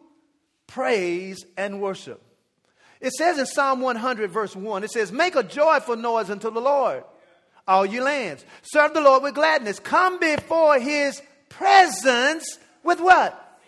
praise 0.67 1.43
and 1.57 1.81
worship. 1.81 2.21
It 3.01 3.13
says 3.13 3.39
in 3.39 3.45
Psalm 3.45 3.81
100, 3.81 4.29
verse 4.29 4.55
1, 4.55 4.83
it 4.83 4.91
says, 4.91 5.11
Make 5.11 5.35
a 5.35 5.43
joyful 5.43 5.95
noise 5.95 6.29
unto 6.29 6.51
the 6.51 6.59
Lord, 6.59 7.03
all 7.67 7.85
you 7.85 8.03
lands. 8.03 8.45
Serve 8.61 8.93
the 8.93 9.01
Lord 9.01 9.23
with 9.23 9.35
gladness. 9.35 9.79
Come 9.79 10.19
before 10.19 10.79
his 10.79 11.21
presence 11.47 12.59
with 12.83 12.99
what? 12.99 13.59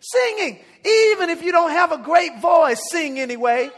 Singing. 0.00 0.60
Even 0.84 1.30
if 1.30 1.42
you 1.42 1.52
don't 1.52 1.70
have 1.70 1.92
a 1.92 1.98
great 1.98 2.40
voice, 2.40 2.80
sing 2.90 3.20
anyway. 3.20 3.70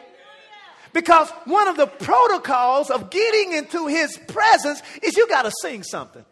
Because 0.92 1.30
one 1.46 1.68
of 1.68 1.76
the 1.76 1.86
protocols 1.86 2.90
of 2.90 3.10
getting 3.10 3.52
into 3.54 3.86
his 3.86 4.18
presence 4.28 4.82
is 5.02 5.16
you 5.16 5.26
got 5.28 5.42
to 5.42 5.52
sing 5.62 5.82
something. 5.82 6.24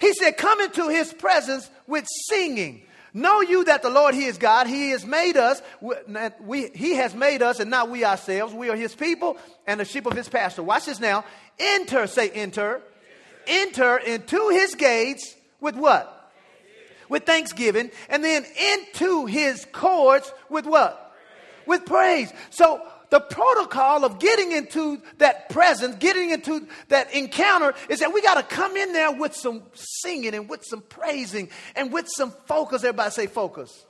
He 0.00 0.12
said, 0.14 0.36
Come 0.36 0.60
into 0.60 0.88
his 0.88 1.12
presence 1.12 1.70
with 1.86 2.04
singing. 2.28 2.82
Know 3.16 3.42
you 3.42 3.64
that 3.66 3.82
the 3.82 3.90
Lord, 3.90 4.16
He 4.16 4.24
is 4.24 4.38
God. 4.38 4.66
He 4.66 4.90
has 4.90 5.06
made 5.06 5.36
us. 5.36 5.62
We, 6.40 6.68
he 6.74 6.96
has 6.96 7.14
made 7.14 7.42
us 7.42 7.60
and 7.60 7.70
not 7.70 7.88
we 7.88 8.04
ourselves. 8.04 8.52
We 8.52 8.70
are 8.70 8.76
His 8.76 8.92
people 8.92 9.38
and 9.68 9.78
the 9.78 9.84
sheep 9.84 10.06
of 10.06 10.14
His 10.14 10.28
pasture. 10.28 10.64
Watch 10.64 10.86
this 10.86 10.98
now. 10.98 11.24
Enter, 11.60 12.08
say 12.08 12.28
enter. 12.30 12.82
Enter 13.46 13.98
into 13.98 14.48
His 14.48 14.74
gates 14.74 15.36
with 15.60 15.76
what? 15.76 16.10
With 17.08 17.24
thanksgiving. 17.24 17.90
And 18.08 18.24
then 18.24 18.44
into 18.72 19.26
His 19.26 19.66
courts 19.72 20.32
with 20.48 20.66
what? 20.66 21.14
With 21.66 21.86
praise. 21.86 22.32
So 22.50 22.82
the 23.10 23.20
protocol 23.20 24.04
of 24.04 24.18
getting 24.18 24.52
into 24.52 25.00
that 25.18 25.48
presence, 25.48 25.96
getting 25.96 26.30
into 26.30 26.66
that 26.88 27.14
encounter, 27.14 27.74
is 27.88 28.00
that 28.00 28.12
we 28.12 28.20
got 28.20 28.34
to 28.34 28.42
come 28.42 28.76
in 28.76 28.92
there 28.92 29.12
with 29.12 29.34
some 29.34 29.62
singing 29.72 30.34
and 30.34 30.48
with 30.48 30.64
some 30.64 30.82
praising 30.82 31.48
and 31.76 31.92
with 31.92 32.08
some 32.08 32.32
focus. 32.46 32.82
Everybody 32.82 33.10
say 33.10 33.26
focus. 33.26 33.86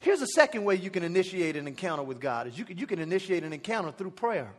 Here's 0.00 0.20
a 0.20 0.26
second 0.26 0.64
way 0.64 0.74
you 0.74 0.90
can 0.90 1.04
initiate 1.04 1.56
an 1.56 1.68
encounter 1.68 2.02
with 2.02 2.20
God 2.20 2.48
is 2.48 2.58
you 2.58 2.64
can, 2.64 2.76
you 2.76 2.86
can 2.86 2.98
initiate 2.98 3.44
an 3.44 3.52
encounter 3.52 3.92
through 3.92 4.10
prayer. 4.10 4.52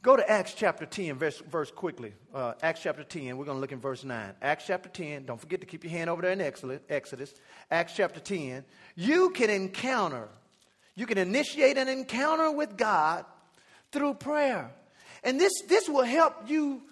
Go 0.00 0.16
to 0.16 0.30
Acts 0.30 0.54
chapter 0.54 0.86
10, 0.86 1.16
verse, 1.16 1.42
verse 1.50 1.70
quickly. 1.70 2.14
Uh, 2.32 2.54
Acts 2.62 2.82
chapter 2.82 3.02
10, 3.02 3.36
we're 3.36 3.44
going 3.44 3.56
to 3.56 3.60
look 3.60 3.72
in 3.72 3.80
verse 3.80 4.04
9. 4.04 4.34
Acts 4.40 4.64
chapter 4.66 4.88
10, 4.88 5.26
don't 5.26 5.40
forget 5.40 5.60
to 5.60 5.66
keep 5.66 5.82
your 5.82 5.90
hand 5.90 6.08
over 6.08 6.22
there 6.22 6.30
in 6.30 6.40
Exodus. 6.40 7.34
Acts 7.70 7.94
chapter 7.94 8.20
10. 8.20 8.64
You 8.94 9.30
can 9.30 9.50
encounter 9.50 10.28
you 10.98 11.06
can 11.06 11.16
initiate 11.16 11.78
an 11.78 11.86
encounter 11.86 12.50
with 12.50 12.76
God 12.76 13.24
through 13.92 14.14
prayer. 14.14 14.72
And 15.22 15.38
this, 15.38 15.52
this 15.68 15.88
will 15.88 16.02
help 16.02 16.50
you 16.50 16.82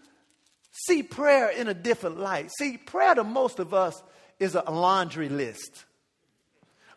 see 0.71 1.03
prayer 1.03 1.49
in 1.49 1.67
a 1.67 1.75
different 1.75 2.21
light. 2.21 2.53
See, 2.57 2.77
prayer 2.77 3.17
to 3.17 3.25
most 3.25 3.59
of 3.59 3.75
us 3.75 4.01
is 4.39 4.55
a 4.55 4.71
laundry 4.71 5.29
list 5.29 5.87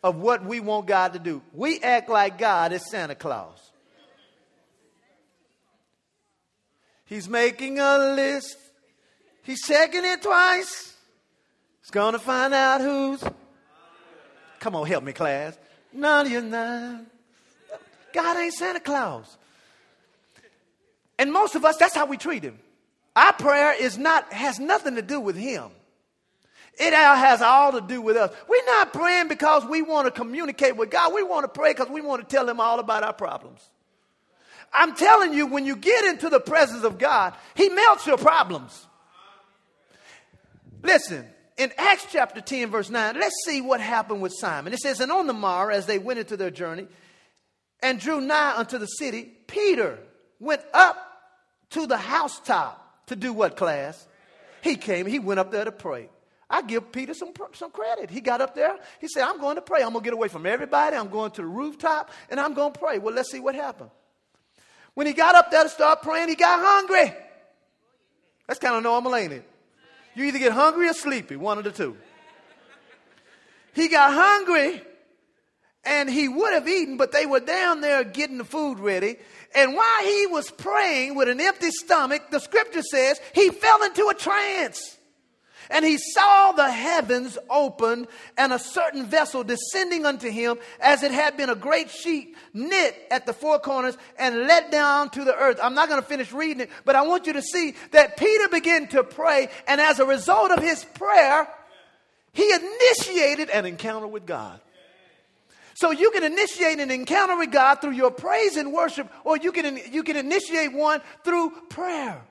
of 0.03 0.17
what 0.17 0.45
we 0.45 0.59
want 0.59 0.85
God 0.85 1.13
to 1.13 1.19
do. 1.19 1.41
We 1.51 1.79
act 1.79 2.09
like 2.09 2.37
God 2.37 2.73
is 2.73 2.87
Santa 2.91 3.15
Claus. 3.15 3.68
He's 7.09 7.27
making 7.27 7.79
a 7.79 7.97
list. 7.97 8.55
He's 9.41 9.65
checking 9.65 10.05
it 10.05 10.21
twice. 10.21 10.95
He's 11.81 11.89
going 11.89 12.13
to 12.13 12.19
find 12.19 12.53
out 12.53 12.81
who's. 12.81 13.23
Come 14.59 14.75
on, 14.75 14.85
help 14.85 15.03
me, 15.03 15.11
class. 15.11 15.57
99. 15.91 17.07
God 18.13 18.37
ain't 18.37 18.53
Santa 18.53 18.79
Claus. 18.79 19.37
And 21.17 21.33
most 21.33 21.55
of 21.55 21.65
us, 21.65 21.77
that's 21.77 21.95
how 21.95 22.05
we 22.05 22.15
treat 22.15 22.43
him. 22.43 22.59
Our 23.15 23.33
prayer 23.33 23.73
is 23.73 23.97
not, 23.97 24.31
has 24.31 24.59
nothing 24.59 24.95
to 24.95 25.01
do 25.01 25.19
with 25.19 25.35
him. 25.35 25.71
It 26.77 26.93
has 26.93 27.41
all 27.41 27.71
to 27.71 27.81
do 27.81 28.01
with 28.01 28.17
us. 28.17 28.31
We're 28.47 28.65
not 28.65 28.93
praying 28.93 29.29
because 29.29 29.65
we 29.65 29.81
want 29.81 30.05
to 30.05 30.11
communicate 30.11 30.77
with 30.77 30.91
God. 30.91 31.11
We 31.11 31.23
want 31.23 31.43
to 31.43 31.49
pray 31.59 31.73
because 31.73 31.89
we 31.89 32.01
want 32.01 32.21
to 32.21 32.35
tell 32.35 32.47
him 32.47 32.59
all 32.59 32.79
about 32.79 33.01
our 33.01 33.13
problems. 33.13 33.67
I'm 34.73 34.95
telling 34.95 35.33
you, 35.33 35.47
when 35.47 35.65
you 35.65 35.75
get 35.75 36.05
into 36.05 36.29
the 36.29 36.39
presence 36.39 36.83
of 36.83 36.97
God, 36.97 37.33
he 37.55 37.69
melts 37.69 38.05
your 38.05 38.17
problems. 38.17 38.87
Listen, 40.83 41.25
in 41.57 41.71
Acts 41.77 42.07
chapter 42.09 42.39
10, 42.39 42.69
verse 42.69 42.89
9, 42.89 43.15
let's 43.19 43.35
see 43.45 43.61
what 43.61 43.81
happened 43.81 44.21
with 44.21 44.33
Simon. 44.33 44.73
It 44.73 44.79
says, 44.79 44.99
And 44.99 45.11
on 45.11 45.27
the 45.27 45.33
morrow, 45.33 45.73
as 45.73 45.85
they 45.85 45.99
went 45.99 46.19
into 46.19 46.37
their 46.37 46.51
journey 46.51 46.87
and 47.81 47.99
drew 47.99 48.21
nigh 48.21 48.55
unto 48.55 48.77
the 48.77 48.85
city, 48.85 49.23
Peter 49.47 49.99
went 50.39 50.61
up 50.73 50.97
to 51.71 51.85
the 51.85 51.97
housetop 51.97 53.07
to 53.07 53.15
do 53.15 53.33
what, 53.33 53.57
class? 53.57 54.07
He 54.61 54.75
came, 54.75 55.05
he 55.05 55.19
went 55.19 55.39
up 55.39 55.51
there 55.51 55.65
to 55.65 55.71
pray. 55.71 56.09
I 56.49 56.63
give 56.63 56.91
Peter 56.91 57.13
some, 57.13 57.31
some 57.53 57.71
credit. 57.71 58.09
He 58.09 58.21
got 58.21 58.41
up 58.41 58.55
there. 58.55 58.75
He 58.99 59.07
said, 59.07 59.23
I'm 59.23 59.39
going 59.39 59.55
to 59.57 59.61
pray. 59.61 59.83
I'm 59.83 59.91
going 59.91 60.03
to 60.03 60.07
get 60.07 60.13
away 60.13 60.29
from 60.29 60.47
everybody. 60.47 60.95
I'm 60.95 61.09
going 61.09 61.29
to 61.31 61.41
the 61.41 61.47
rooftop 61.47 62.09
and 62.29 62.39
I'm 62.39 62.55
going 62.55 62.73
to 62.73 62.79
pray. 62.79 62.97
Well, 62.97 63.13
let's 63.13 63.31
see 63.31 63.39
what 63.39 63.53
happened. 63.53 63.91
When 64.93 65.07
he 65.07 65.13
got 65.13 65.35
up 65.35 65.51
there 65.51 65.63
to 65.63 65.69
start 65.69 66.01
praying, 66.01 66.29
he 66.29 66.35
got 66.35 66.59
hungry. 66.59 67.13
That's 68.47 68.59
kind 68.59 68.75
of 68.75 68.83
normal, 68.83 69.15
ain't 69.15 69.33
it? 69.33 69.49
You 70.15 70.25
either 70.25 70.39
get 70.39 70.51
hungry 70.51 70.89
or 70.89 70.93
sleepy, 70.93 71.35
one 71.35 71.57
of 71.57 71.63
the 71.63 71.71
two. 71.71 71.95
He 73.73 73.87
got 73.87 74.13
hungry 74.13 74.81
and 75.85 76.09
he 76.09 76.27
would 76.27 76.53
have 76.53 76.67
eaten, 76.67 76.97
but 76.97 77.11
they 77.11 77.25
were 77.25 77.39
down 77.39 77.81
there 77.81 78.03
getting 78.03 78.37
the 78.37 78.43
food 78.43 78.79
ready. 78.79 79.15
And 79.55 79.75
while 79.75 80.03
he 80.03 80.27
was 80.27 80.51
praying 80.51 81.15
with 81.15 81.29
an 81.29 81.39
empty 81.39 81.71
stomach, 81.71 82.29
the 82.31 82.39
scripture 82.39 82.81
says 82.81 83.19
he 83.33 83.49
fell 83.49 83.83
into 83.83 84.07
a 84.09 84.13
trance. 84.13 84.97
And 85.69 85.85
he 85.85 85.97
saw 85.97 86.51
the 86.51 86.71
heavens 86.71 87.37
opened 87.49 88.07
and 88.37 88.51
a 88.51 88.57
certain 88.57 89.05
vessel 89.05 89.43
descending 89.43 90.05
unto 90.05 90.29
him 90.29 90.57
as 90.79 91.03
it 91.03 91.11
had 91.11 91.37
been 91.37 91.49
a 91.49 91.55
great 91.55 91.91
sheet 91.91 92.35
knit 92.53 92.95
at 93.11 93.27
the 93.27 93.33
four 93.33 93.59
corners 93.59 93.95
and 94.17 94.47
let 94.47 94.71
down 94.71 95.11
to 95.11 95.23
the 95.23 95.35
earth. 95.35 95.59
I'm 95.61 95.75
not 95.75 95.87
going 95.87 96.01
to 96.01 96.07
finish 96.07 96.31
reading 96.31 96.61
it, 96.61 96.69
but 96.85 96.95
I 96.95 97.03
want 97.03 97.27
you 97.27 97.33
to 97.33 97.41
see 97.41 97.75
that 97.91 98.17
Peter 98.17 98.49
began 98.49 98.87
to 98.89 99.03
pray. 99.03 99.49
And 99.67 99.79
as 99.79 99.99
a 99.99 100.05
result 100.05 100.51
of 100.51 100.63
his 100.63 100.83
prayer, 100.83 101.47
he 102.33 102.51
initiated 102.51 103.51
an 103.51 103.65
encounter 103.65 104.07
with 104.07 104.25
God. 104.25 104.59
So 105.75 105.91
you 105.91 106.11
can 106.11 106.23
initiate 106.23 106.79
an 106.79 106.91
encounter 106.91 107.37
with 107.37 107.51
God 107.51 107.75
through 107.75 107.91
your 107.91 108.11
praise 108.11 108.57
and 108.57 108.73
worship, 108.73 109.09
or 109.23 109.37
you 109.37 109.51
can, 109.51 109.79
you 109.91 110.03
can 110.03 110.17
initiate 110.17 110.73
one 110.73 111.01
through 111.23 111.51
prayer. 111.69 112.21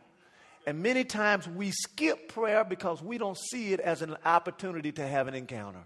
And 0.69 0.83
many 0.83 1.03
times 1.03 1.49
we 1.49 1.71
skip 1.71 2.29
prayer 2.29 2.63
because 2.63 3.03
we 3.03 3.17
don't 3.17 3.39
see 3.39 3.73
it 3.73 3.81
as 3.81 4.03
an 4.03 4.19
opportunity 4.23 4.93
to 4.93 5.07
have 5.07 5.27
an 5.27 5.33
encounter. 5.33 5.83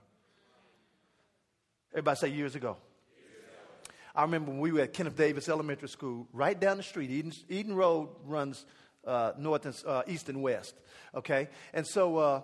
Everybody 1.93 2.17
say 2.17 2.29
years 2.31 2.57
ago. 2.57 2.77
I 4.13 4.23
remember 4.23 4.51
when 4.51 4.59
we 4.59 4.73
were 4.73 4.81
at 4.81 4.93
Kenneth 4.93 5.17
Davis 5.17 5.49
Elementary 5.49 5.89
School, 5.89 6.27
right 6.33 6.59
down 6.59 6.79
the 6.79 6.83
street. 6.83 7.11
Eden, 7.11 7.33
Eden 7.49 7.77
Road 7.77 8.09
runs 8.25 8.67
uh, 9.07 9.35
north 9.39 9.67
and 9.67 9.83
uh, 9.87 10.03
east 10.09 10.29
and 10.29 10.43
west. 10.43 10.75
Okay, 11.15 11.49
and 11.73 11.87
so 11.87 12.17
uh, 12.17 12.43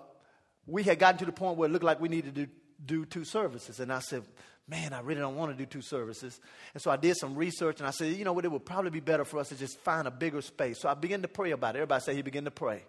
we 0.64 0.84
had 0.84 1.00
gotten 1.00 1.18
to 1.18 1.24
the 1.24 1.32
point 1.32 1.56
where 1.56 1.68
it 1.68 1.72
looked 1.72 1.84
like 1.84 2.00
we 2.00 2.08
needed 2.08 2.36
to 2.36 2.46
do 2.86 3.04
two 3.04 3.24
services, 3.24 3.80
and 3.80 3.92
I 3.92 3.98
said, 3.98 4.22
man, 4.68 4.92
I 4.92 5.00
really 5.00 5.20
don't 5.20 5.36
want 5.36 5.50
to 5.50 5.56
do 5.56 5.66
two 5.66 5.80
services. 5.80 6.38
And 6.74 6.82
so 6.82 6.90
I 6.90 6.96
did 6.96 7.16
some 7.16 7.34
research 7.34 7.78
and 7.80 7.88
I 7.88 7.90
said, 7.90 8.14
you 8.14 8.24
know 8.24 8.32
what, 8.32 8.44
it 8.44 8.52
would 8.52 8.66
probably 8.66 8.90
be 8.90 9.00
better 9.00 9.24
for 9.24 9.38
us 9.38 9.48
to 9.48 9.56
just 9.56 9.78
find 9.80 10.06
a 10.06 10.10
bigger 10.10 10.42
space. 10.42 10.80
So 10.80 10.88
I 10.88 10.94
began 10.94 11.22
to 11.22 11.28
pray 11.28 11.52
about 11.52 11.74
it. 11.74 11.78
Everybody 11.78 12.02
say 12.02 12.14
he 12.14 12.22
began 12.22 12.44
to 12.44 12.50
pray. 12.50 12.82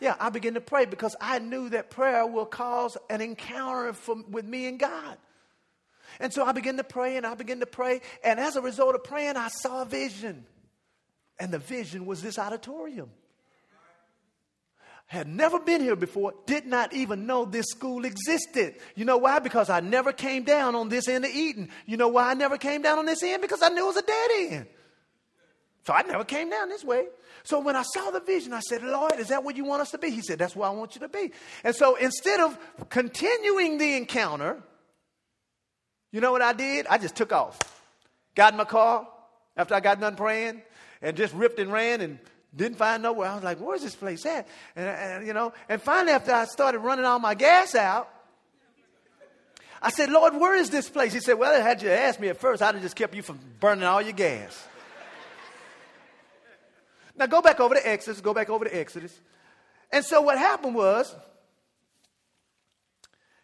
Yeah, 0.00 0.14
I 0.20 0.30
began 0.30 0.54
to 0.54 0.60
pray 0.60 0.84
because 0.84 1.16
I 1.20 1.38
knew 1.40 1.70
that 1.70 1.90
prayer 1.90 2.26
will 2.26 2.46
cause 2.46 2.96
an 3.10 3.20
encounter 3.20 3.94
with 4.30 4.44
me 4.44 4.66
and 4.66 4.78
God. 4.78 5.16
And 6.20 6.32
so 6.32 6.44
I 6.44 6.52
began 6.52 6.76
to 6.76 6.84
pray 6.84 7.16
and 7.16 7.26
I 7.26 7.34
began 7.34 7.60
to 7.60 7.66
pray. 7.66 8.00
And 8.22 8.38
as 8.38 8.56
a 8.56 8.60
result 8.60 8.94
of 8.94 9.02
praying, 9.02 9.36
I 9.36 9.48
saw 9.48 9.82
a 9.82 9.84
vision. 9.84 10.46
And 11.40 11.52
the 11.52 11.58
vision 11.58 12.06
was 12.06 12.22
this 12.22 12.38
auditorium 12.38 13.10
had 15.08 15.26
never 15.26 15.58
been 15.58 15.80
here 15.80 15.96
before, 15.96 16.34
did 16.44 16.66
not 16.66 16.92
even 16.92 17.26
know 17.26 17.46
this 17.46 17.66
school 17.70 18.04
existed. 18.04 18.74
You 18.94 19.06
know 19.06 19.16
why? 19.16 19.38
Because 19.38 19.70
I 19.70 19.80
never 19.80 20.12
came 20.12 20.44
down 20.44 20.74
on 20.74 20.90
this 20.90 21.08
end 21.08 21.24
of 21.24 21.30
Eden. 21.30 21.70
You 21.86 21.96
know 21.96 22.08
why 22.08 22.30
I 22.30 22.34
never 22.34 22.58
came 22.58 22.82
down 22.82 22.98
on 22.98 23.06
this 23.06 23.22
end? 23.22 23.40
Because 23.40 23.62
I 23.62 23.70
knew 23.70 23.84
it 23.84 23.86
was 23.86 23.96
a 23.96 24.02
dead 24.02 24.30
end. 24.38 24.66
So 25.86 25.94
I 25.94 26.02
never 26.02 26.24
came 26.24 26.50
down 26.50 26.68
this 26.68 26.84
way. 26.84 27.06
So 27.42 27.58
when 27.58 27.74
I 27.74 27.84
saw 27.84 28.10
the 28.10 28.20
vision, 28.20 28.52
I 28.52 28.60
said, 28.60 28.82
Lord, 28.82 29.18
is 29.18 29.28
that 29.28 29.42
what 29.42 29.56
you 29.56 29.64
want 29.64 29.80
us 29.80 29.92
to 29.92 29.98
be? 29.98 30.10
He 30.10 30.20
said, 30.20 30.38
That's 30.38 30.54
where 30.54 30.68
I 30.68 30.72
want 30.72 30.94
you 30.94 31.00
to 31.00 31.08
be. 31.08 31.32
And 31.64 31.74
so 31.74 31.94
instead 31.94 32.40
of 32.40 32.58
continuing 32.90 33.78
the 33.78 33.96
encounter, 33.96 34.62
you 36.12 36.20
know 36.20 36.32
what 36.32 36.42
I 36.42 36.52
did? 36.52 36.86
I 36.86 36.98
just 36.98 37.16
took 37.16 37.32
off. 37.32 37.58
Got 38.34 38.52
in 38.52 38.58
my 38.58 38.64
car 38.64 39.08
after 39.56 39.74
I 39.74 39.80
got 39.80 40.00
done 40.00 40.16
praying 40.16 40.60
and 41.00 41.16
just 41.16 41.32
ripped 41.32 41.58
and 41.58 41.72
ran 41.72 42.02
and 42.02 42.18
didn't 42.54 42.78
find 42.78 43.02
nowhere. 43.02 43.28
I 43.28 43.34
was 43.34 43.44
like, 43.44 43.58
where's 43.58 43.82
this 43.82 43.94
place 43.94 44.24
at? 44.26 44.48
And, 44.74 44.86
uh, 44.86 44.90
and, 44.90 45.26
you 45.26 45.32
know, 45.32 45.52
and 45.68 45.80
finally 45.80 46.12
after 46.12 46.32
I 46.32 46.44
started 46.46 46.78
running 46.78 47.04
all 47.04 47.18
my 47.18 47.34
gas 47.34 47.74
out, 47.74 48.08
I 49.80 49.90
said, 49.90 50.10
Lord, 50.10 50.34
where 50.34 50.56
is 50.56 50.70
this 50.70 50.88
place? 50.88 51.12
He 51.12 51.20
said, 51.20 51.34
well, 51.34 51.60
had 51.60 51.82
you 51.82 51.90
asked 51.90 52.18
me 52.18 52.28
at 52.28 52.40
first, 52.40 52.62
I'd 52.62 52.74
have 52.74 52.82
just 52.82 52.96
kept 52.96 53.14
you 53.14 53.22
from 53.22 53.38
burning 53.60 53.84
all 53.84 54.02
your 54.02 54.12
gas. 54.12 54.66
now 57.16 57.26
go 57.26 57.40
back 57.40 57.60
over 57.60 57.74
to 57.74 57.88
Exodus, 57.88 58.20
go 58.20 58.34
back 58.34 58.50
over 58.50 58.64
to 58.64 58.76
Exodus. 58.76 59.18
And 59.92 60.04
so 60.04 60.22
what 60.22 60.36
happened 60.36 60.74
was, 60.74 61.14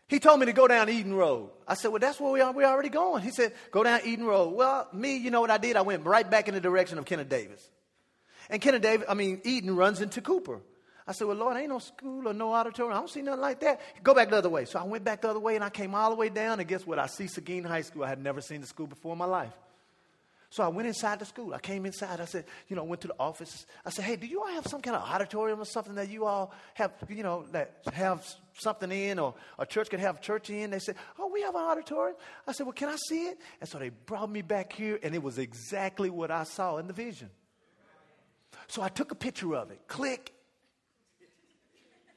he 0.09 0.19
told 0.19 0.41
me 0.41 0.47
to 0.47 0.53
go 0.53 0.69
down 0.69 0.91
Eden 0.91 1.15
Road. 1.15 1.51
I 1.67 1.75
said, 1.75 1.89
Well, 1.89 1.99
that's 1.99 2.21
where 2.21 2.31
we 2.31 2.41
are. 2.41 2.53
We're 2.53 2.67
already 2.67 2.91
going. 2.91 3.23
He 3.23 3.31
said, 3.31 3.55
Go 3.71 3.83
down 3.83 4.01
Eden 4.05 4.27
Road. 4.27 4.55
Well, 4.55 4.87
me, 4.93 5.17
you 5.17 5.31
know 5.31 5.41
what 5.41 5.51
I 5.51 5.57
did? 5.57 5.77
I 5.77 5.83
went 5.83 6.05
right 6.05 6.29
back 6.29 6.47
in 6.47 6.55
the 6.55 6.61
direction 6.61 6.99
of 6.99 7.07
Kenneth 7.07 7.31
Davis. 7.31 7.71
And 8.51 8.61
Kenneth 8.61 8.83
Davis, 8.83 9.07
I 9.09 9.15
mean, 9.15 9.41
Eden 9.45 9.75
runs 9.75 10.01
into 10.01 10.21
Cooper. 10.21 10.61
I 11.07 11.13
said, 11.13 11.27
Well, 11.27 11.37
Lord, 11.37 11.57
ain't 11.57 11.69
no 11.69 11.79
school 11.79 12.29
or 12.29 12.33
no 12.33 12.53
auditorium. 12.53 12.97
I 12.97 13.01
don't 13.01 13.11
see 13.11 13.23
nothing 13.23 13.41
like 13.41 13.61
that. 13.61 13.81
Go 14.03 14.15
back 14.15 14.31
the 14.31 14.37
other 14.37 14.49
way. 14.49 14.65
So 14.65 14.79
I 14.79 14.85
went 14.85 15.05
back 15.05 15.21
the 15.21 15.29
other 15.29 15.41
way 15.41 15.55
and 15.55 15.65
I 15.65 15.71
came 15.71 15.95
all 15.95 16.11
the 16.11 16.17
way 16.17 16.31
down. 16.31 16.61
And 16.61 16.69
guess 16.69 16.87
what? 16.87 16.99
I 16.99 17.07
see 17.07 17.27
Seguin 17.27 17.65
High 17.65 17.83
School. 17.83 18.05
I 18.05 18.09
had 18.09 18.23
never 18.23 18.41
seen 18.41 18.61
the 18.61 18.67
school 18.67 18.87
before 18.87 19.13
in 19.13 19.19
my 19.19 19.27
life. 19.27 19.53
So 20.55 20.63
I 20.63 20.69
went 20.69 20.87
inside 20.87 21.19
the 21.19 21.25
school. 21.25 21.53
I 21.53 21.59
came 21.59 21.85
inside. 21.85 22.21
I 22.21 22.27
said, 22.27 22.45
you 22.69 22.77
know, 22.77 22.85
went 22.85 23.01
to 23.03 23.09
the 23.09 23.17
office. 23.19 23.67
I 23.85 23.91
said, 23.91 24.05
hey, 24.05 24.15
do 24.15 24.25
you 24.25 24.41
all 24.41 24.47
have 24.47 24.65
some 24.69 24.81
kind 24.81 24.97
of 24.97 25.03
auditorium 25.03 25.61
or 25.61 25.65
something 25.65 25.97
that 25.97 26.09
you 26.09 26.27
all 26.27 26.53
have, 26.75 26.93
you 27.09 27.25
know, 27.25 27.45
that 27.51 27.81
have 27.93 28.25
something 28.53 28.93
in 28.93 29.19
or 29.19 29.35
a 29.59 29.67
church 29.67 29.91
could 29.91 29.99
have 29.99 30.21
church 30.21 30.51
in? 30.51 30.71
They 30.71 30.79
said, 30.79 30.95
oh, 31.19 31.27
we 31.27 31.43
have 31.43 31.57
an 31.57 31.61
auditorium. 31.61 32.17
I 32.47 32.53
said, 32.53 32.67
well, 32.67 32.73
can 32.73 32.89
I 32.89 32.95
see 33.09 33.25
it? 33.25 33.39
And 33.61 33.69
so 33.69 33.81
they 33.81 33.89
brought 33.89 34.31
me 34.31 34.43
back 34.43 34.73
here, 34.73 34.97
and 35.03 35.13
it 35.13 35.23
was 35.25 35.39
exactly 35.39 36.09
what 36.09 36.31
I 36.31 36.45
saw 36.45 36.77
in 36.77 36.87
the 36.87 36.93
vision. 36.93 37.31
So 38.69 38.83
I 38.83 38.89
took 38.89 39.11
a 39.11 39.15
picture 39.15 39.55
of 39.55 39.71
it. 39.71 39.81
Click. 39.89 40.33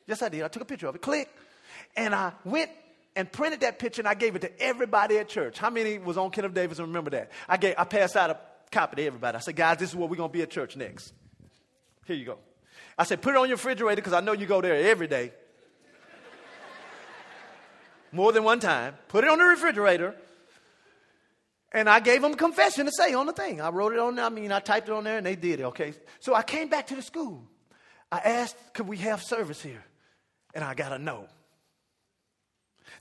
Yes, 0.05 0.21
I 0.21 0.29
did. 0.29 0.43
I 0.43 0.47
took 0.47 0.63
a 0.63 0.65
picture 0.65 0.87
of 0.87 0.95
it. 0.95 1.01
Click. 1.01 1.29
And 1.95 2.15
I 2.15 2.31
went 2.45 2.71
and 3.15 3.31
printed 3.31 3.61
that 3.61 3.79
picture 3.79 4.01
and 4.01 4.07
I 4.07 4.13
gave 4.13 4.35
it 4.35 4.41
to 4.41 4.61
everybody 4.61 5.17
at 5.17 5.27
church. 5.27 5.57
How 5.57 5.69
many 5.69 5.97
was 5.97 6.17
on 6.17 6.29
Kenneth 6.29 6.53
Davis 6.53 6.77
and 6.79 6.87
remember 6.87 7.09
that? 7.11 7.31
I, 7.49 7.57
gave, 7.57 7.75
I 7.77 7.83
passed 7.83 8.15
out 8.15 8.29
a 8.29 8.37
copy 8.71 8.97
to 8.97 9.05
everybody. 9.05 9.35
I 9.35 9.39
said, 9.39 9.55
guys, 9.55 9.77
this 9.77 9.89
is 9.89 9.95
where 9.95 10.07
we're 10.07 10.15
to 10.15 10.27
be 10.29 10.41
at 10.43 10.49
church 10.49 10.75
next. 10.75 11.13
Here 12.05 12.15
you 12.15 12.25
go. 12.25 12.37
I 12.97 13.03
said, 13.03 13.21
put 13.21 13.33
it 13.33 13.37
on 13.37 13.47
your 13.47 13.57
refrigerator 13.57 13.95
because 13.95 14.13
I 14.13 14.21
know 14.21 14.33
you 14.33 14.45
go 14.45 14.61
there 14.61 14.75
every 14.75 15.07
day. 15.07 15.33
More 18.11 18.31
than 18.31 18.43
one 18.43 18.59
time. 18.59 18.95
Put 19.07 19.23
it 19.23 19.29
on 19.29 19.39
the 19.39 19.45
refrigerator. 19.45 20.15
And 21.73 21.89
I 21.89 21.99
gave 21.99 22.21
them 22.21 22.35
confession 22.35 22.85
to 22.85 22.91
say 22.91 23.13
on 23.13 23.25
the 23.25 23.33
thing. 23.33 23.59
I 23.59 23.69
wrote 23.69 23.93
it 23.93 23.99
on 23.99 24.15
there. 24.15 24.25
I 24.25 24.29
mean, 24.29 24.51
I 24.51 24.59
typed 24.59 24.87
it 24.87 24.93
on 24.93 25.03
there 25.03 25.17
and 25.17 25.25
they 25.25 25.35
did 25.35 25.59
it, 25.59 25.63
okay? 25.63 25.93
So 26.19 26.33
I 26.33 26.41
came 26.41 26.69
back 26.69 26.87
to 26.87 26.95
the 26.95 27.01
school. 27.01 27.43
I 28.11 28.19
asked, 28.19 28.55
could 28.73 28.87
we 28.87 28.97
have 28.97 29.21
service 29.21 29.61
here? 29.61 29.83
And 30.53 30.63
I 30.63 30.73
got 30.73 30.93
a 30.93 30.97
no. 30.97 31.27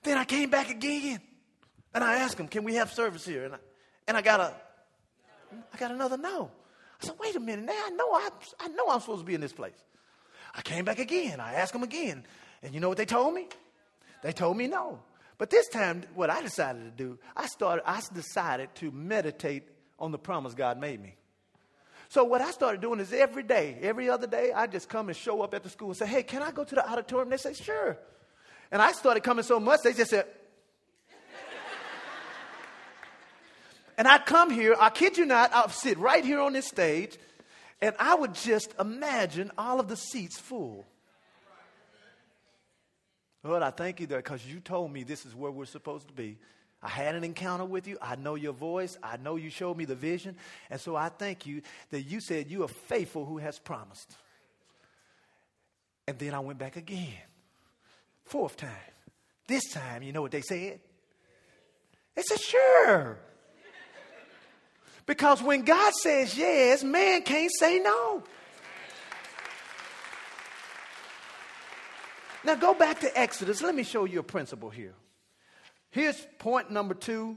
Then 0.02 0.18
I 0.18 0.24
came 0.24 0.50
back 0.50 0.68
again 0.68 1.20
and 1.94 2.02
I 2.02 2.16
asked 2.16 2.36
them, 2.36 2.48
can 2.48 2.64
we 2.64 2.74
have 2.74 2.92
service 2.92 3.24
here? 3.24 3.44
And 3.44 3.54
I, 3.54 3.58
and 4.08 4.16
I 4.16 4.22
got 4.22 4.40
a, 4.40 4.52
I 5.72 5.76
got 5.78 5.92
another 5.92 6.16
no. 6.18 6.50
I 7.00 7.06
said, 7.06 7.14
wait 7.20 7.36
a 7.36 7.40
minute, 7.40 7.64
now 7.64 7.72
I 7.72 7.90
know 7.90 8.12
I, 8.12 8.28
I 8.60 8.68
know 8.68 8.88
I'm 8.90 9.00
supposed 9.00 9.20
to 9.20 9.26
be 9.26 9.34
in 9.34 9.40
this 9.40 9.52
place. 9.52 9.80
I 10.54 10.62
came 10.62 10.84
back 10.84 10.98
again. 10.98 11.38
I 11.40 11.54
asked 11.54 11.72
them 11.72 11.82
again. 11.82 12.24
And 12.62 12.74
you 12.74 12.80
know 12.80 12.88
what 12.88 12.98
they 12.98 13.04
told 13.04 13.34
me? 13.34 13.48
They 14.22 14.32
told 14.32 14.56
me 14.56 14.66
no. 14.66 15.00
But 15.38 15.50
this 15.50 15.68
time, 15.68 16.04
what 16.14 16.30
I 16.30 16.40
decided 16.40 16.84
to 16.84 17.04
do, 17.04 17.18
I 17.36 17.46
started, 17.46 17.82
I 17.86 18.00
decided 18.14 18.74
to 18.76 18.90
meditate 18.90 19.64
on 19.98 20.10
the 20.10 20.18
promise 20.18 20.54
God 20.54 20.78
made 20.78 21.02
me. 21.02 21.14
So 22.08 22.24
what 22.24 22.40
I 22.40 22.52
started 22.52 22.80
doing 22.80 23.00
is 23.00 23.12
every 23.12 23.42
day, 23.42 23.76
every 23.82 24.08
other 24.08 24.26
day, 24.26 24.52
I 24.52 24.66
just 24.66 24.88
come 24.88 25.08
and 25.08 25.16
show 25.16 25.42
up 25.42 25.52
at 25.54 25.62
the 25.62 25.68
school 25.68 25.88
and 25.88 25.96
say, 25.96 26.06
hey, 26.06 26.22
can 26.22 26.42
I 26.42 26.52
go 26.52 26.64
to 26.64 26.74
the 26.74 26.88
auditorium? 26.88 27.30
They 27.30 27.36
say, 27.36 27.52
sure. 27.52 27.98
And 28.70 28.80
I 28.80 28.92
started 28.92 29.22
coming 29.22 29.42
so 29.42 29.60
much, 29.60 29.80
they 29.82 29.92
just 29.92 30.10
said, 30.10 30.26
and 33.98 34.06
I'd 34.06 34.24
come 34.24 34.50
here, 34.50 34.76
I 34.78 34.90
kid 34.90 35.18
you 35.18 35.26
not, 35.26 35.54
I'd 35.54 35.72
sit 35.72 35.98
right 35.98 36.24
here 36.24 36.40
on 36.40 36.52
this 36.52 36.66
stage, 36.66 37.18
and 37.82 37.94
I 37.98 38.14
would 38.14 38.34
just 38.34 38.72
imagine 38.78 39.50
all 39.58 39.80
of 39.80 39.88
the 39.88 39.96
seats 39.96 40.38
full. 40.38 40.86
Lord, 43.46 43.62
I 43.62 43.70
thank 43.70 44.00
you 44.00 44.06
there 44.06 44.18
because 44.18 44.46
you 44.46 44.60
told 44.60 44.92
me 44.92 45.02
this 45.02 45.26
is 45.26 45.34
where 45.34 45.50
we're 45.50 45.66
supposed 45.66 46.08
to 46.08 46.14
be. 46.14 46.38
I 46.82 46.88
had 46.88 47.14
an 47.14 47.24
encounter 47.24 47.64
with 47.64 47.86
you. 47.86 47.98
I 48.00 48.16
know 48.16 48.34
your 48.34 48.52
voice. 48.52 48.96
I 49.02 49.16
know 49.16 49.36
you 49.36 49.50
showed 49.50 49.76
me 49.76 49.84
the 49.86 49.94
vision. 49.94 50.36
And 50.70 50.80
so 50.80 50.94
I 50.94 51.08
thank 51.08 51.46
you 51.46 51.62
that 51.90 52.02
you 52.02 52.20
said 52.20 52.50
you 52.50 52.62
are 52.64 52.68
faithful 52.68 53.24
who 53.24 53.38
has 53.38 53.58
promised. 53.58 54.14
And 56.06 56.18
then 56.18 56.34
I 56.34 56.40
went 56.40 56.58
back 56.58 56.76
again. 56.76 57.14
Fourth 58.24 58.56
time. 58.56 58.70
This 59.48 59.72
time, 59.72 60.02
you 60.02 60.12
know 60.12 60.22
what 60.22 60.32
they 60.32 60.42
said? 60.42 60.80
They 62.14 62.22
said, 62.22 62.40
sure. 62.40 63.18
Because 65.06 65.42
when 65.42 65.62
God 65.62 65.92
says 66.02 66.36
yes, 66.36 66.82
man 66.82 67.22
can't 67.22 67.52
say 67.58 67.78
no. 67.78 68.24
Now 72.46 72.54
go 72.54 72.74
back 72.74 73.00
to 73.00 73.18
Exodus. 73.18 73.60
Let 73.60 73.74
me 73.74 73.82
show 73.82 74.04
you 74.04 74.20
a 74.20 74.22
principle 74.22 74.70
here. 74.70 74.94
Here's 75.90 76.16
point 76.38 76.70
number 76.70 76.94
two, 76.94 77.36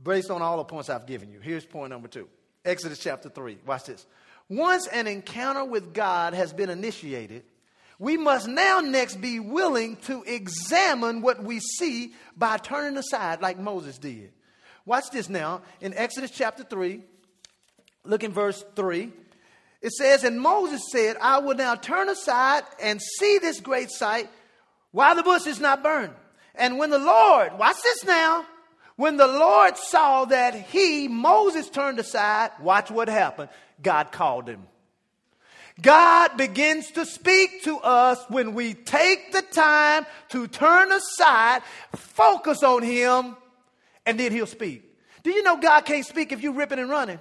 based 0.00 0.30
on 0.30 0.42
all 0.42 0.58
the 0.58 0.64
points 0.64 0.88
I've 0.88 1.06
given 1.06 1.28
you. 1.28 1.40
Here's 1.40 1.66
point 1.66 1.90
number 1.90 2.06
two 2.06 2.28
Exodus 2.64 3.00
chapter 3.00 3.28
3. 3.28 3.58
Watch 3.66 3.86
this. 3.86 4.06
Once 4.48 4.86
an 4.86 5.08
encounter 5.08 5.64
with 5.64 5.92
God 5.92 6.34
has 6.34 6.52
been 6.52 6.70
initiated, 6.70 7.42
we 7.98 8.16
must 8.16 8.46
now 8.46 8.78
next 8.78 9.20
be 9.20 9.40
willing 9.40 9.96
to 10.02 10.22
examine 10.22 11.20
what 11.20 11.42
we 11.42 11.58
see 11.58 12.14
by 12.36 12.58
turning 12.58 12.96
aside, 12.98 13.42
like 13.42 13.58
Moses 13.58 13.98
did. 13.98 14.32
Watch 14.86 15.10
this 15.10 15.28
now. 15.28 15.62
In 15.80 15.94
Exodus 15.94 16.30
chapter 16.30 16.62
3, 16.62 17.02
look 18.04 18.22
in 18.22 18.30
verse 18.30 18.64
3. 18.76 19.12
It 19.82 19.92
says, 19.92 20.24
And 20.24 20.40
Moses 20.40 20.80
said, 20.90 21.16
I 21.20 21.38
will 21.38 21.56
now 21.56 21.74
turn 21.74 22.08
aside 22.08 22.62
and 22.80 23.02
see 23.02 23.38
this 23.38 23.60
great 23.60 23.90
sight, 23.90 24.30
Why 24.92 25.14
the 25.14 25.22
bush 25.22 25.46
is 25.46 25.60
not 25.60 25.82
burned? 25.82 26.14
And 26.54 26.78
when 26.78 26.90
the 26.90 26.98
Lord, 26.98 27.58
watch 27.58 27.76
this 27.82 28.04
now, 28.04 28.46
when 28.96 29.16
the 29.16 29.26
Lord 29.26 29.76
saw 29.76 30.26
that 30.26 30.54
he, 30.54 31.08
Moses, 31.08 31.68
turned 31.68 31.98
aside, 31.98 32.50
watch 32.60 32.90
what 32.90 33.08
happened. 33.08 33.48
God 33.82 34.12
called 34.12 34.48
him. 34.48 34.62
God 35.80 36.36
begins 36.36 36.90
to 36.92 37.06
speak 37.06 37.62
to 37.64 37.78
us 37.78 38.22
when 38.28 38.54
we 38.54 38.74
take 38.74 39.32
the 39.32 39.42
time 39.42 40.04
to 40.28 40.46
turn 40.46 40.92
aside, 40.92 41.62
focus 41.96 42.62
on 42.62 42.82
Him, 42.82 43.36
and 44.04 44.20
then 44.20 44.32
He'll 44.32 44.46
speak. 44.46 44.84
Do 45.22 45.30
you 45.30 45.42
know 45.42 45.56
God 45.56 45.82
can't 45.82 46.04
speak 46.04 46.30
if 46.32 46.42
you're 46.42 46.52
ripping 46.52 46.78
and 46.78 46.90
running? 46.90 47.18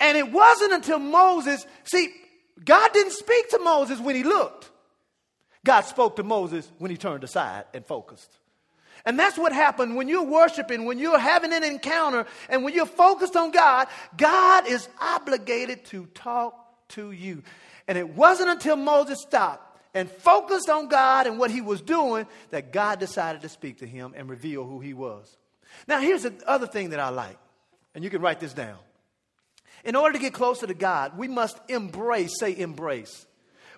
And 0.00 0.16
it 0.16 0.30
wasn't 0.30 0.72
until 0.72 0.98
Moses, 0.98 1.66
see, 1.84 2.12
God 2.64 2.92
didn't 2.92 3.12
speak 3.12 3.50
to 3.50 3.58
Moses 3.58 4.00
when 4.00 4.14
he 4.14 4.22
looked. 4.22 4.70
God 5.64 5.82
spoke 5.82 6.16
to 6.16 6.22
Moses 6.22 6.70
when 6.78 6.90
he 6.90 6.96
turned 6.96 7.24
aside 7.24 7.64
and 7.74 7.84
focused. 7.84 8.30
And 9.04 9.18
that's 9.18 9.38
what 9.38 9.52
happened 9.52 9.96
when 9.96 10.08
you're 10.08 10.22
worshiping, 10.22 10.84
when 10.84 10.98
you're 10.98 11.18
having 11.18 11.52
an 11.52 11.64
encounter, 11.64 12.26
and 12.48 12.64
when 12.64 12.74
you're 12.74 12.86
focused 12.86 13.36
on 13.36 13.50
God, 13.50 13.88
God 14.16 14.66
is 14.66 14.88
obligated 15.00 15.84
to 15.86 16.06
talk 16.14 16.54
to 16.90 17.12
you. 17.12 17.42
And 17.86 17.96
it 17.96 18.08
wasn't 18.08 18.50
until 18.50 18.76
Moses 18.76 19.20
stopped 19.20 19.80
and 19.94 20.10
focused 20.10 20.68
on 20.68 20.88
God 20.88 21.26
and 21.26 21.38
what 21.38 21.50
he 21.50 21.60
was 21.60 21.80
doing 21.80 22.26
that 22.50 22.72
God 22.72 22.98
decided 22.98 23.42
to 23.42 23.48
speak 23.48 23.78
to 23.78 23.86
him 23.86 24.14
and 24.16 24.28
reveal 24.28 24.64
who 24.64 24.80
he 24.80 24.94
was. 24.94 25.36
Now, 25.86 26.00
here's 26.00 26.22
the 26.22 26.34
other 26.46 26.66
thing 26.66 26.90
that 26.90 27.00
I 27.00 27.08
like, 27.08 27.38
and 27.94 28.04
you 28.04 28.10
can 28.10 28.20
write 28.20 28.40
this 28.40 28.52
down. 28.52 28.78
In 29.84 29.96
order 29.96 30.14
to 30.14 30.18
get 30.18 30.32
closer 30.32 30.66
to 30.66 30.74
God, 30.74 31.16
we 31.16 31.28
must 31.28 31.58
embrace, 31.68 32.38
say, 32.38 32.56
embrace. 32.56 33.26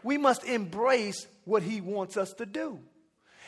We 0.03 0.19
must 0.19 0.45
embrace 0.45 1.27
what 1.45 1.63
he 1.63 1.81
wants 1.81 2.17
us 2.17 2.33
to 2.35 2.47
do. 2.47 2.81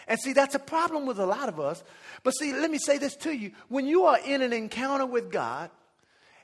And 0.08 0.20
see, 0.20 0.32
that's 0.32 0.54
a 0.54 0.60
problem 0.60 1.06
with 1.06 1.18
a 1.18 1.26
lot 1.26 1.48
of 1.48 1.60
us. 1.60 1.82
But 2.22 2.32
see, 2.32 2.52
let 2.52 2.70
me 2.70 2.78
say 2.78 2.98
this 2.98 3.16
to 3.16 3.32
you. 3.32 3.52
When 3.68 3.86
you 3.86 4.04
are 4.04 4.18
in 4.24 4.42
an 4.42 4.52
encounter 4.52 5.06
with 5.06 5.30
God, 5.30 5.70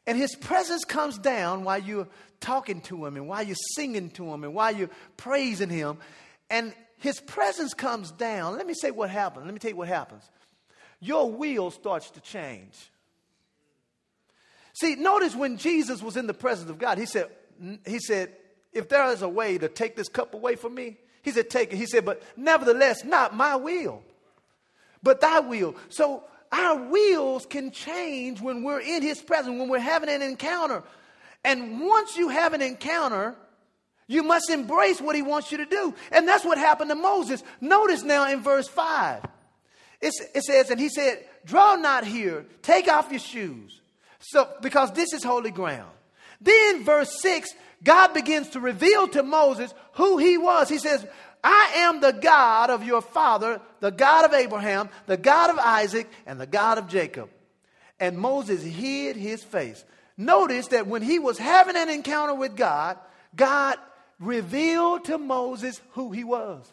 and 0.07 0.17
His 0.17 0.35
presence 0.35 0.85
comes 0.85 1.19
down 1.19 1.65
while 1.65 1.79
you're 1.79 2.09
talking 2.41 2.81
to 2.83 3.05
Him, 3.05 3.17
and 3.17 3.29
while 3.29 3.43
you're 3.43 3.57
singing 3.75 4.11
to 4.11 4.33
Him, 4.33 4.45
and 4.45 4.55
while 4.55 4.75
you're 4.75 4.91
praising 5.17 5.69
Him, 5.69 5.99
and 6.49 6.73
His 6.99 7.21
presence 7.21 7.75
comes 7.75 8.11
down, 8.13 8.57
let 8.57 8.67
me 8.67 8.75
say 8.75 8.91
what 8.91 9.11
happens. 9.11 9.45
Let 9.45 9.53
me 9.53 9.61
tell 9.61 9.73
you 9.73 9.77
what 9.77 9.89
happens. 9.89 10.23
Your 11.01 11.31
will 11.31 11.71
starts 11.71 12.11
to 12.13 12.21
change. 12.21 12.75
See, 14.81 14.95
notice 14.95 15.35
when 15.35 15.57
Jesus 15.57 16.03
was 16.03 16.17
in 16.17 16.27
the 16.27 16.35
presence 16.35 16.71
of 16.71 16.79
God, 16.79 16.99
He 16.99 17.07
said, 17.07 17.31
He 17.87 17.99
said, 17.99 18.33
if 18.73 18.89
there 18.89 19.11
is 19.11 19.23
a 19.23 19.29
way 19.29 19.59
to 19.59 19.69
take 19.69 19.97
this 19.97 20.09
cup 20.09 20.35
away 20.35 20.57
from 20.57 20.75
me, 20.75 20.99
he 21.23 21.31
said, 21.31 21.51
Take 21.51 21.73
it. 21.73 21.77
He 21.77 21.87
said, 21.87 22.05
But 22.05 22.23
nevertheless, 22.37 23.05
not 23.05 23.35
my 23.35 23.57
will, 23.57 24.03
but 25.03 25.21
thy 25.21 25.41
will. 25.41 25.75
So 25.89 26.25
our 26.53 26.77
wills 26.77 27.47
can 27.47 27.71
change 27.71 28.41
when 28.41 28.63
we're 28.63 28.81
in 28.81 29.03
his 29.03 29.21
presence, 29.21 29.59
when 29.59 29.69
we're 29.69 29.79
having 29.79 30.09
an 30.09 30.23
encounter. 30.23 30.83
And 31.45 31.81
once 31.81 32.17
you 32.17 32.29
have 32.29 32.53
an 32.53 32.63
encounter, 32.63 33.35
you 34.07 34.23
must 34.23 34.51
embrace 34.51 35.01
what 35.01 35.15
he 35.15 35.23
wants 35.23 35.53
you 35.53 35.59
to 35.59 35.67
do. 35.67 35.95
And 36.11 36.27
that's 36.27 36.45
what 36.45 36.59
happened 36.59 36.91
to 36.91 36.97
Moses. 36.97 37.43
Notice 37.61 38.03
now 38.03 38.31
in 38.31 38.43
verse 38.43 38.69
5. 38.69 39.23
it 40.01 40.43
says, 40.45 40.71
And 40.71 40.81
he 40.81 40.89
said, 40.89 41.25
Draw 41.45 41.77
not 41.77 42.05
here, 42.05 42.47
take 42.63 42.89
off 42.89 43.11
your 43.11 43.21
shoes. 43.21 43.81
So, 44.21 44.49
because 44.63 44.93
this 44.93 45.13
is 45.13 45.25
holy 45.25 45.51
ground. 45.51 45.91
Then, 46.41 46.85
verse 46.85 47.21
6, 47.21 47.55
God 47.83 48.15
begins 48.15 48.51
to 48.51 48.61
reveal 48.61 49.09
to 49.09 49.23
Moses 49.23 49.73
who 49.93 50.19
he 50.19 50.39
was. 50.39 50.69
He 50.69 50.79
says, 50.79 51.07
I 51.43 51.73
am 51.77 52.01
the 52.01 52.13
God 52.13 52.71
of 52.71 52.85
your 52.85 53.01
father, 53.01 53.61
the 53.81 53.91
God 53.91 54.25
of 54.25 54.35
Abraham, 54.35 54.89
the 55.07 55.17
God 55.17 55.51
of 55.51 55.59
Isaac, 55.59 56.09
and 56.27 56.41
the 56.41 56.47
God 56.47 56.79
of 56.79 56.89
Jacob. 56.89 57.31
And 58.01 58.19
Moses 58.19 58.63
hid 58.63 59.17
his 59.17 59.43
face. 59.43 59.85
Notice 60.17 60.69
that 60.69 60.89
when 60.89 61.03
he 61.03 61.19
was 61.19 61.39
having 61.39 61.77
an 61.77 61.89
encounter 61.89 62.35
with 62.35 62.57
God, 62.57 62.99
God 63.37 63.77
revealed 64.19 65.05
to 65.05 65.19
Moses 65.19 65.81
who 65.93 66.11
he 66.11 66.25
was. 66.25 66.73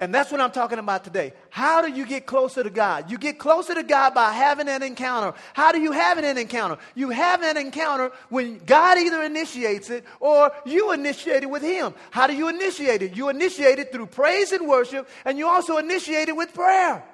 And 0.00 0.12
that's 0.12 0.32
what 0.32 0.40
I'm 0.40 0.50
talking 0.50 0.80
about 0.80 1.04
today. 1.04 1.32
How 1.50 1.80
do 1.80 1.90
you 1.90 2.04
get 2.04 2.26
closer 2.26 2.64
to 2.64 2.70
God? 2.70 3.10
You 3.10 3.16
get 3.16 3.38
closer 3.38 3.74
to 3.74 3.84
God 3.84 4.12
by 4.12 4.32
having 4.32 4.68
an 4.68 4.82
encounter. 4.82 5.38
How 5.52 5.70
do 5.70 5.80
you 5.80 5.92
have 5.92 6.18
an 6.18 6.36
encounter? 6.36 6.78
You 6.96 7.10
have 7.10 7.42
an 7.42 7.56
encounter 7.56 8.10
when 8.28 8.58
God 8.58 8.98
either 8.98 9.22
initiates 9.22 9.90
it 9.90 10.04
or 10.18 10.50
you 10.66 10.92
initiate 10.92 11.44
it 11.44 11.50
with 11.50 11.62
Him. 11.62 11.94
How 12.10 12.26
do 12.26 12.34
you 12.34 12.48
initiate 12.48 13.02
it? 13.02 13.16
You 13.16 13.28
initiate 13.28 13.78
it 13.78 13.92
through 13.92 14.06
praise 14.06 14.50
and 14.50 14.66
worship, 14.66 15.08
and 15.24 15.38
you 15.38 15.46
also 15.46 15.78
initiate 15.78 16.28
it 16.28 16.36
with 16.36 16.52
prayer. 16.52 17.04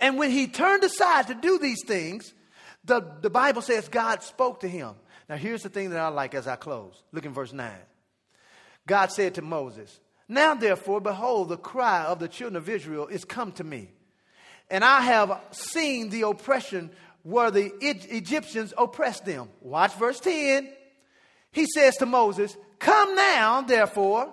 And 0.00 0.18
when 0.18 0.30
he 0.30 0.46
turned 0.46 0.82
aside 0.82 1.28
to 1.28 1.34
do 1.34 1.58
these 1.58 1.84
things, 1.86 2.32
the, 2.84 3.02
the 3.20 3.30
Bible 3.30 3.60
says 3.60 3.88
God 3.88 4.22
spoke 4.22 4.60
to 4.60 4.68
him. 4.68 4.94
Now, 5.28 5.36
here's 5.36 5.62
the 5.62 5.68
thing 5.68 5.90
that 5.90 6.00
I 6.00 6.08
like 6.08 6.34
as 6.34 6.48
I 6.48 6.56
close. 6.56 7.02
Look 7.12 7.26
in 7.26 7.34
verse 7.34 7.52
9. 7.52 7.70
God 8.86 9.12
said 9.12 9.34
to 9.34 9.42
Moses, 9.42 10.00
now, 10.30 10.54
therefore, 10.54 11.00
behold, 11.00 11.48
the 11.48 11.56
cry 11.56 12.04
of 12.04 12.20
the 12.20 12.28
children 12.28 12.54
of 12.54 12.68
Israel 12.68 13.08
is 13.08 13.24
come 13.24 13.50
to 13.52 13.64
me. 13.64 13.88
And 14.70 14.84
I 14.84 15.00
have 15.00 15.40
seen 15.50 16.08
the 16.08 16.22
oppression 16.22 16.90
where 17.24 17.50
the 17.50 17.72
Egyptians 17.80 18.72
oppressed 18.78 19.24
them. 19.24 19.48
Watch 19.60 19.92
verse 19.94 20.20
10. 20.20 20.68
He 21.50 21.66
says 21.66 21.96
to 21.96 22.06
Moses, 22.06 22.56
Come 22.78 23.16
now, 23.16 23.62
therefore, 23.62 24.32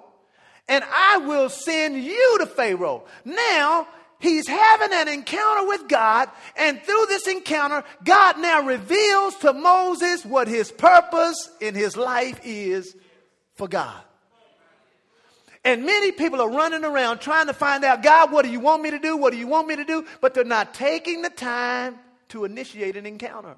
and 0.69 0.83
I 0.87 1.17
will 1.17 1.49
send 1.49 2.03
you 2.03 2.37
to 2.41 2.45
Pharaoh. 2.45 3.05
Now, 3.25 3.87
he's 4.19 4.47
having 4.47 4.93
an 4.93 5.07
encounter 5.07 5.67
with 5.67 5.87
God, 5.87 6.29
and 6.55 6.79
through 6.79 7.05
this 7.07 7.25
encounter, 7.25 7.83
God 8.03 8.37
now 8.37 8.61
reveals 8.61 9.35
to 9.37 9.51
Moses 9.51 10.23
what 10.23 10.47
his 10.47 10.71
purpose 10.71 11.49
in 11.59 11.73
his 11.73 11.97
life 11.97 12.39
is 12.43 12.95
for 13.55 13.67
God. 13.67 14.03
And 15.63 15.85
many 15.85 16.11
people 16.11 16.41
are 16.41 16.49
running 16.49 16.83
around 16.83 17.19
trying 17.19 17.47
to 17.47 17.53
find 17.53 17.83
out, 17.83 18.03
God, 18.03 18.31
what 18.31 18.45
do 18.45 18.51
you 18.51 18.59
want 18.59 18.83
me 18.83 18.91
to 18.91 18.99
do? 18.99 19.17
What 19.17 19.33
do 19.33 19.39
you 19.39 19.47
want 19.47 19.67
me 19.67 19.75
to 19.75 19.85
do? 19.85 20.05
But 20.21 20.33
they're 20.33 20.43
not 20.43 20.73
taking 20.73 21.21
the 21.21 21.29
time 21.29 21.95
to 22.29 22.45
initiate 22.45 22.95
an 22.95 23.05
encounter. 23.05 23.55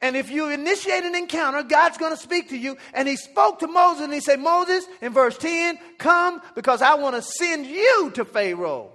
And 0.00 0.16
if 0.16 0.30
you 0.30 0.50
initiate 0.50 1.04
an 1.04 1.14
encounter, 1.14 1.62
God's 1.62 1.98
going 1.98 2.12
to 2.12 2.22
speak 2.22 2.50
to 2.50 2.56
you. 2.56 2.76
And 2.94 3.08
he 3.08 3.16
spoke 3.16 3.60
to 3.60 3.66
Moses 3.66 4.04
and 4.04 4.12
he 4.12 4.20
said, 4.20 4.38
Moses, 4.38 4.86
in 5.00 5.12
verse 5.12 5.36
10, 5.38 5.78
come 5.98 6.40
because 6.54 6.82
I 6.82 6.94
want 6.94 7.16
to 7.16 7.22
send 7.22 7.66
you 7.66 8.12
to 8.14 8.24
Pharaoh 8.24 8.92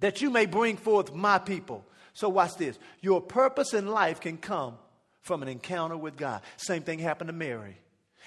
that 0.00 0.20
you 0.20 0.30
may 0.30 0.46
bring 0.46 0.76
forth 0.76 1.14
my 1.14 1.38
people. 1.38 1.84
So 2.12 2.28
watch 2.28 2.56
this. 2.56 2.78
Your 3.00 3.20
purpose 3.20 3.72
in 3.72 3.86
life 3.86 4.20
can 4.20 4.36
come 4.36 4.76
from 5.22 5.42
an 5.42 5.48
encounter 5.48 5.96
with 5.96 6.16
God. 6.16 6.42
Same 6.56 6.82
thing 6.82 6.98
happened 6.98 7.28
to 7.28 7.32
Mary. 7.32 7.78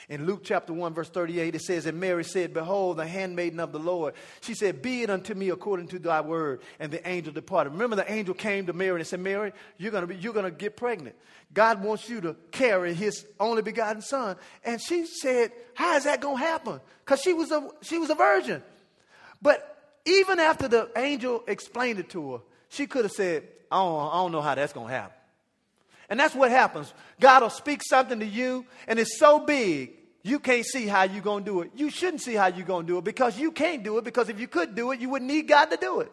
In 0.09 0.25
Luke 0.25 0.41
chapter 0.43 0.73
1, 0.73 0.93
verse 0.93 1.09
38, 1.09 1.55
it 1.55 1.61
says, 1.61 1.85
And 1.85 1.99
Mary 1.99 2.23
said, 2.23 2.53
Behold, 2.53 2.97
the 2.97 3.07
handmaiden 3.07 3.59
of 3.59 3.71
the 3.71 3.79
Lord. 3.79 4.13
She 4.41 4.53
said, 4.53 4.81
Be 4.81 5.01
it 5.01 5.09
unto 5.09 5.33
me 5.33 5.49
according 5.49 5.87
to 5.89 5.99
thy 5.99 6.21
word. 6.21 6.61
And 6.79 6.91
the 6.91 7.07
angel 7.07 7.33
departed. 7.33 7.71
Remember, 7.71 7.95
the 7.95 8.11
angel 8.11 8.33
came 8.33 8.67
to 8.67 8.73
Mary 8.73 8.99
and 8.99 9.07
said, 9.07 9.19
Mary, 9.19 9.51
you're 9.77 9.91
going 9.91 10.07
to 10.07 10.15
you're 10.15 10.33
going 10.33 10.45
to 10.45 10.51
get 10.51 10.77
pregnant. 10.77 11.15
God 11.53 11.83
wants 11.83 12.09
you 12.09 12.21
to 12.21 12.35
carry 12.51 12.93
his 12.93 13.25
only 13.39 13.61
begotten 13.61 14.01
son. 14.01 14.35
And 14.63 14.81
she 14.81 15.05
said, 15.05 15.51
How 15.73 15.95
is 15.95 16.03
that 16.03 16.21
going 16.21 16.37
to 16.37 16.43
happen? 16.43 16.79
Because 17.03 17.21
she, 17.21 17.33
was 17.33 17.51
a, 17.51 17.69
she 17.81 17.97
was 17.97 18.09
a 18.09 18.15
virgin. 18.15 18.61
But 19.41 19.99
even 20.05 20.39
after 20.39 20.67
the 20.67 20.89
angel 20.95 21.43
explained 21.47 21.99
it 21.99 22.09
to 22.09 22.33
her, 22.33 22.39
she 22.69 22.87
could 22.87 23.05
have 23.05 23.11
said, 23.11 23.47
I 23.71 23.77
don't, 23.77 24.09
I 24.09 24.13
don't 24.15 24.31
know 24.31 24.41
how 24.41 24.55
that's 24.55 24.73
going 24.73 24.87
to 24.87 24.93
happen. 24.93 25.14
And 26.09 26.19
that's 26.19 26.35
what 26.35 26.51
happens. 26.51 26.93
God 27.19 27.41
will 27.41 27.49
speak 27.49 27.81
something 27.83 28.19
to 28.19 28.25
you, 28.25 28.65
and 28.87 28.99
it's 28.99 29.17
so 29.17 29.39
big, 29.39 29.91
you 30.23 30.39
can't 30.39 30.65
see 30.65 30.87
how 30.87 31.03
you're 31.03 31.21
going 31.21 31.43
to 31.43 31.51
do 31.51 31.61
it. 31.61 31.71
You 31.75 31.89
shouldn't 31.89 32.21
see 32.21 32.33
how 32.33 32.47
you're 32.47 32.65
going 32.65 32.85
to 32.85 32.93
do 32.93 32.97
it 32.97 33.03
because 33.03 33.37
you 33.39 33.51
can't 33.51 33.83
do 33.83 33.97
it, 33.97 34.03
because 34.03 34.29
if 34.29 34.39
you 34.39 34.47
could 34.47 34.75
do 34.75 34.91
it, 34.91 34.99
you 34.99 35.09
wouldn't 35.09 35.29
need 35.29 35.47
God 35.47 35.65
to 35.65 35.77
do 35.77 35.99
it. 35.99 36.11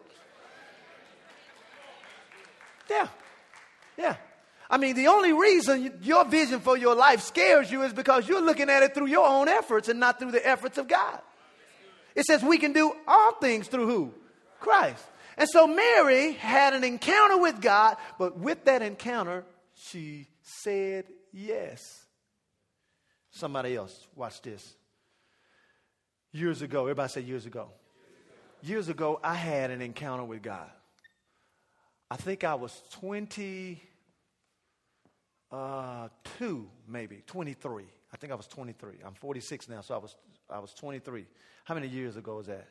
Yeah. 2.89 3.07
Yeah. 3.97 4.15
I 4.69 4.77
mean, 4.77 4.95
the 4.95 5.07
only 5.07 5.33
reason 5.33 5.99
your 6.01 6.25
vision 6.25 6.59
for 6.59 6.77
your 6.77 6.95
life 6.95 7.21
scares 7.21 7.71
you 7.71 7.83
is 7.83 7.93
because 7.93 8.27
you're 8.27 8.41
looking 8.41 8.69
at 8.69 8.81
it 8.81 8.93
through 8.93 9.07
your 9.07 9.27
own 9.27 9.47
efforts 9.47 9.89
and 9.89 9.99
not 9.99 10.19
through 10.19 10.31
the 10.31 10.47
efforts 10.47 10.77
of 10.77 10.87
God. 10.87 11.19
It 12.15 12.25
says 12.25 12.43
we 12.43 12.57
can 12.57 12.73
do 12.73 12.95
all 13.07 13.33
things 13.33 13.67
through 13.67 13.87
who? 13.87 14.13
Christ. 14.59 15.03
And 15.37 15.49
so 15.49 15.67
Mary 15.67 16.33
had 16.33 16.73
an 16.73 16.83
encounter 16.83 17.37
with 17.37 17.61
God, 17.61 17.97
but 18.19 18.37
with 18.37 18.65
that 18.65 18.81
encounter, 18.81 19.43
she 19.89 20.27
said 20.41 21.05
yes. 21.31 22.05
Somebody 23.31 23.75
else, 23.75 24.07
watch 24.15 24.41
this. 24.41 24.75
Years 26.31 26.61
ago, 26.61 26.81
everybody 26.83 27.09
say 27.09 27.21
years 27.21 27.45
ago. 27.45 27.69
Years 28.61 28.87
ago, 28.87 29.19
I 29.23 29.35
had 29.35 29.71
an 29.71 29.81
encounter 29.81 30.23
with 30.23 30.41
God. 30.41 30.69
I 32.09 32.15
think 32.15 32.43
I 32.43 32.55
was 32.55 32.81
20, 32.91 33.81
uh, 35.51 36.07
maybe, 36.87 37.23
23. 37.27 37.83
I 38.13 38.17
think 38.17 38.31
I 38.31 38.35
was 38.35 38.47
23. 38.47 38.93
I'm 39.05 39.15
46 39.15 39.69
now, 39.69 39.81
so 39.81 39.95
I 39.95 39.97
was, 39.97 40.15
I 40.49 40.59
was 40.59 40.73
23. 40.73 41.25
How 41.65 41.75
many 41.75 41.87
years 41.87 42.15
ago 42.15 42.37
was 42.37 42.47
that? 42.47 42.67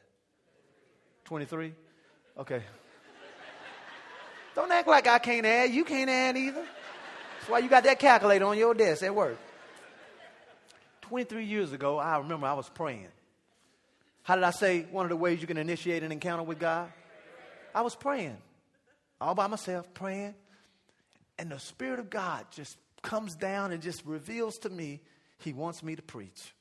23? 1.24 1.74
Okay. 2.38 2.62
Don't 4.54 4.72
act 4.72 4.88
like 4.88 5.06
I 5.06 5.18
can't 5.18 5.44
add. 5.44 5.70
You 5.70 5.84
can't 5.84 6.08
add 6.08 6.36
either. 6.36 6.64
That's 7.42 7.50
why 7.50 7.58
you 7.58 7.68
got 7.68 7.82
that 7.82 7.98
calculator 7.98 8.44
on 8.44 8.56
your 8.56 8.72
desk 8.72 9.02
at 9.02 9.12
work. 9.12 9.36
23 11.00 11.44
years 11.44 11.72
ago, 11.72 11.98
I 11.98 12.18
remember 12.18 12.46
I 12.46 12.52
was 12.52 12.68
praying. 12.68 13.08
How 14.22 14.36
did 14.36 14.44
I 14.44 14.52
say 14.52 14.82
one 14.92 15.06
of 15.06 15.10
the 15.10 15.16
ways 15.16 15.40
you 15.40 15.48
can 15.48 15.56
initiate 15.56 16.04
an 16.04 16.12
encounter 16.12 16.44
with 16.44 16.60
God? 16.60 16.92
I 17.74 17.80
was 17.80 17.96
praying, 17.96 18.36
all 19.20 19.34
by 19.34 19.48
myself, 19.48 19.92
praying. 19.92 20.36
And 21.36 21.50
the 21.50 21.58
Spirit 21.58 21.98
of 21.98 22.10
God 22.10 22.46
just 22.52 22.76
comes 23.02 23.34
down 23.34 23.72
and 23.72 23.82
just 23.82 24.06
reveals 24.06 24.58
to 24.58 24.70
me 24.70 25.00
He 25.38 25.52
wants 25.52 25.82
me 25.82 25.96
to 25.96 26.02
preach. 26.02 26.54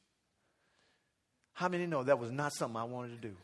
How 1.54 1.70
many 1.70 1.86
know 1.86 2.02
that 2.02 2.17
was 2.17 2.32
not 2.32 2.54
something 2.54 2.78
I 2.78 2.86
wanted 2.86 3.22
to 3.22 3.28
do? 3.28 3.36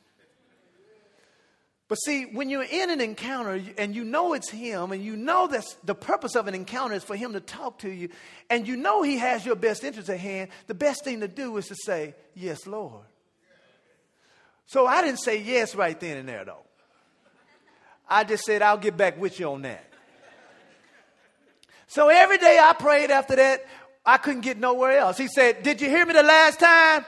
But 1.87 1.95
see, 1.95 2.25
when 2.25 2.49
you're 2.49 2.63
in 2.63 2.89
an 2.89 2.99
encounter 2.99 3.61
and 3.77 3.95
you 3.95 4.03
know 4.03 4.33
it's 4.33 4.49
Him, 4.49 4.91
and 4.91 5.03
you 5.03 5.15
know 5.15 5.47
that 5.47 5.63
the 5.85 5.95
purpose 5.95 6.35
of 6.35 6.47
an 6.47 6.53
encounter 6.53 6.95
is 6.95 7.03
for 7.03 7.15
Him 7.15 7.33
to 7.33 7.39
talk 7.39 7.79
to 7.79 7.89
you, 7.89 8.09
and 8.49 8.67
you 8.67 8.75
know 8.75 9.03
He 9.03 9.17
has 9.17 9.45
your 9.45 9.55
best 9.55 9.83
interest 9.85 10.09
at 10.09 10.19
hand, 10.19 10.49
the 10.67 10.73
best 10.73 11.05
thing 11.05 11.21
to 11.21 11.27
do 11.27 11.55
is 11.57 11.67
to 11.67 11.75
say, 11.75 12.13
Yes, 12.35 12.67
Lord. 12.67 13.05
So 14.65 14.85
I 14.85 15.01
didn't 15.01 15.19
say 15.19 15.41
yes 15.41 15.75
right 15.75 15.97
then 15.97 16.17
and 16.17 16.27
there, 16.27 16.43
though. 16.43 16.65
I 18.09 18.25
just 18.25 18.43
said, 18.43 18.61
I'll 18.61 18.77
get 18.77 18.97
back 18.97 19.17
with 19.17 19.39
you 19.39 19.49
on 19.49 19.61
that. 19.61 19.85
So 21.87 22.09
every 22.09 22.37
day 22.37 22.59
I 22.61 22.73
prayed 22.73 23.11
after 23.11 23.37
that, 23.37 23.65
I 24.05 24.17
couldn't 24.17 24.41
get 24.41 24.57
nowhere 24.57 24.99
else. 24.99 25.17
He 25.17 25.27
said, 25.27 25.63
Did 25.63 25.79
you 25.79 25.89
hear 25.89 26.05
me 26.05 26.13
the 26.13 26.23
last 26.23 26.59
time? 26.59 27.05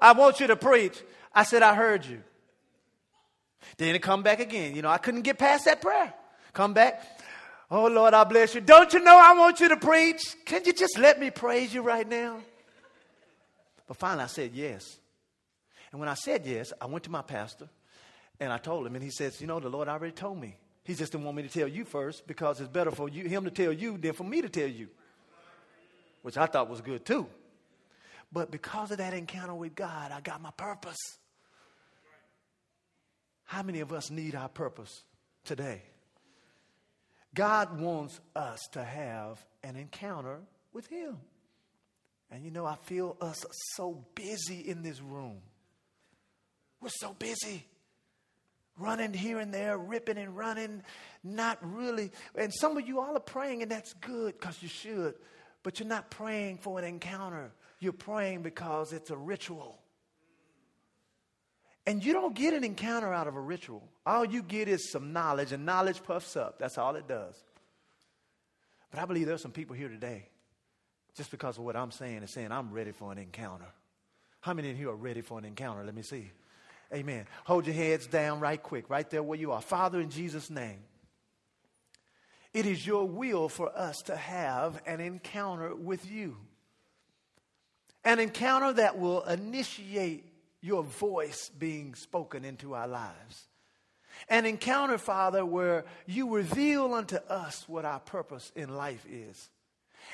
I 0.00 0.12
want 0.12 0.40
you 0.40 0.48
to 0.48 0.56
preach. 0.56 1.00
I 1.32 1.44
said, 1.44 1.62
I 1.62 1.74
heard 1.74 2.04
you. 2.04 2.22
Then 3.76 3.94
it 3.94 4.02
come 4.02 4.22
back 4.22 4.40
again. 4.40 4.74
You 4.74 4.82
know, 4.82 4.88
I 4.88 4.98
couldn't 4.98 5.22
get 5.22 5.38
past 5.38 5.64
that 5.66 5.80
prayer. 5.80 6.12
Come 6.52 6.72
back. 6.72 7.02
Oh, 7.70 7.86
Lord, 7.86 8.14
I 8.14 8.24
bless 8.24 8.54
you. 8.54 8.60
Don't 8.60 8.92
you 8.92 9.00
know 9.00 9.16
I 9.16 9.36
want 9.36 9.60
you 9.60 9.68
to 9.68 9.76
preach? 9.76 10.22
Can 10.44 10.64
you 10.64 10.72
just 10.72 10.98
let 10.98 11.18
me 11.18 11.30
praise 11.30 11.74
you 11.74 11.82
right 11.82 12.08
now? 12.08 12.38
But 13.86 13.96
finally, 13.96 14.24
I 14.24 14.28
said 14.28 14.52
yes. 14.54 14.98
And 15.90 16.00
when 16.00 16.08
I 16.08 16.14
said 16.14 16.46
yes, 16.46 16.72
I 16.80 16.86
went 16.86 17.04
to 17.04 17.10
my 17.10 17.22
pastor 17.22 17.68
and 18.38 18.52
I 18.52 18.58
told 18.58 18.86
him, 18.86 18.94
and 18.94 19.02
he 19.02 19.10
says, 19.10 19.40
You 19.40 19.46
know, 19.46 19.60
the 19.60 19.68
Lord 19.68 19.88
already 19.88 20.12
told 20.12 20.40
me. 20.40 20.56
He 20.84 20.94
just 20.94 21.10
didn't 21.10 21.24
want 21.24 21.36
me 21.36 21.42
to 21.42 21.48
tell 21.48 21.66
you 21.66 21.84
first 21.84 22.26
because 22.28 22.60
it's 22.60 22.68
better 22.68 22.92
for 22.92 23.08
you, 23.08 23.28
him 23.28 23.44
to 23.44 23.50
tell 23.50 23.72
you 23.72 23.98
than 23.98 24.12
for 24.12 24.22
me 24.22 24.40
to 24.42 24.48
tell 24.48 24.68
you, 24.68 24.88
which 26.22 26.36
I 26.36 26.46
thought 26.46 26.70
was 26.70 26.80
good 26.80 27.04
too. 27.04 27.26
But 28.32 28.52
because 28.52 28.92
of 28.92 28.98
that 28.98 29.12
encounter 29.12 29.54
with 29.54 29.74
God, 29.74 30.12
I 30.12 30.20
got 30.20 30.40
my 30.40 30.52
purpose. 30.52 30.98
How 33.46 33.62
many 33.62 33.80
of 33.80 33.92
us 33.92 34.10
need 34.10 34.34
our 34.34 34.48
purpose 34.48 35.04
today? 35.44 35.82
God 37.34 37.80
wants 37.80 38.20
us 38.34 38.60
to 38.72 38.82
have 38.82 39.44
an 39.62 39.76
encounter 39.76 40.40
with 40.72 40.86
Him. 40.88 41.16
And 42.30 42.44
you 42.44 42.50
know, 42.50 42.66
I 42.66 42.76
feel 42.82 43.16
us 43.20 43.44
so 43.74 44.04
busy 44.14 44.68
in 44.68 44.82
this 44.82 45.00
room. 45.00 45.38
We're 46.80 46.88
so 46.88 47.14
busy. 47.14 47.64
Running 48.78 49.14
here 49.14 49.38
and 49.38 49.54
there, 49.54 49.78
ripping 49.78 50.18
and 50.18 50.36
running, 50.36 50.82
not 51.24 51.58
really. 51.62 52.10
And 52.34 52.52
some 52.52 52.76
of 52.76 52.86
you 52.86 53.00
all 53.00 53.16
are 53.16 53.20
praying, 53.20 53.62
and 53.62 53.70
that's 53.70 53.94
good 53.94 54.38
because 54.38 54.62
you 54.62 54.68
should. 54.68 55.14
But 55.62 55.78
you're 55.78 55.88
not 55.88 56.10
praying 56.10 56.58
for 56.58 56.78
an 56.78 56.84
encounter. 56.84 57.52
You're 57.80 57.92
praying 57.92 58.42
because 58.42 58.92
it's 58.92 59.10
a 59.10 59.16
ritual. 59.16 59.78
And 61.86 62.04
you 62.04 62.12
don't 62.12 62.34
get 62.34 62.52
an 62.52 62.64
encounter 62.64 63.12
out 63.12 63.28
of 63.28 63.36
a 63.36 63.40
ritual. 63.40 63.82
All 64.04 64.24
you 64.24 64.42
get 64.42 64.68
is 64.68 64.90
some 64.90 65.12
knowledge, 65.12 65.52
and 65.52 65.64
knowledge 65.64 66.02
puffs 66.02 66.36
up. 66.36 66.58
That's 66.58 66.78
all 66.78 66.96
it 66.96 67.06
does. 67.06 67.36
But 68.90 69.00
I 69.00 69.04
believe 69.04 69.26
there's 69.26 69.42
some 69.42 69.52
people 69.52 69.76
here 69.76 69.88
today, 69.88 70.28
just 71.16 71.30
because 71.30 71.58
of 71.58 71.64
what 71.64 71.76
I'm 71.76 71.92
saying, 71.92 72.22
is 72.22 72.32
saying, 72.32 72.50
I'm 72.50 72.72
ready 72.72 72.92
for 72.92 73.12
an 73.12 73.18
encounter. 73.18 73.66
How 74.40 74.52
many 74.52 74.70
in 74.70 74.76
here 74.76 74.90
are 74.90 74.96
ready 74.96 75.20
for 75.20 75.38
an 75.38 75.44
encounter? 75.44 75.84
Let 75.84 75.94
me 75.94 76.02
see. 76.02 76.30
Amen. 76.92 77.26
Hold 77.44 77.66
your 77.66 77.74
heads 77.74 78.06
down 78.06 78.40
right 78.40 78.62
quick, 78.62 78.88
right 78.88 79.08
there 79.10 79.22
where 79.22 79.38
you 79.38 79.52
are. 79.52 79.60
Father, 79.60 80.00
in 80.00 80.10
Jesus' 80.10 80.50
name, 80.50 80.78
it 82.54 82.64
is 82.64 82.86
your 82.86 83.06
will 83.06 83.48
for 83.48 83.76
us 83.76 83.96
to 84.06 84.16
have 84.16 84.80
an 84.86 85.00
encounter 85.00 85.74
with 85.74 86.10
you. 86.10 86.36
An 88.04 88.20
encounter 88.20 88.72
that 88.72 88.98
will 88.98 89.22
initiate 89.24 90.24
your 90.66 90.82
voice 90.82 91.50
being 91.58 91.94
spoken 91.94 92.44
into 92.44 92.74
our 92.74 92.88
lives. 92.88 93.46
An 94.28 94.46
encounter, 94.46 94.98
Father, 94.98 95.44
where 95.44 95.84
you 96.06 96.34
reveal 96.34 96.94
unto 96.94 97.16
us 97.28 97.64
what 97.68 97.84
our 97.84 98.00
purpose 98.00 98.50
in 98.56 98.74
life 98.74 99.04
is. 99.08 99.50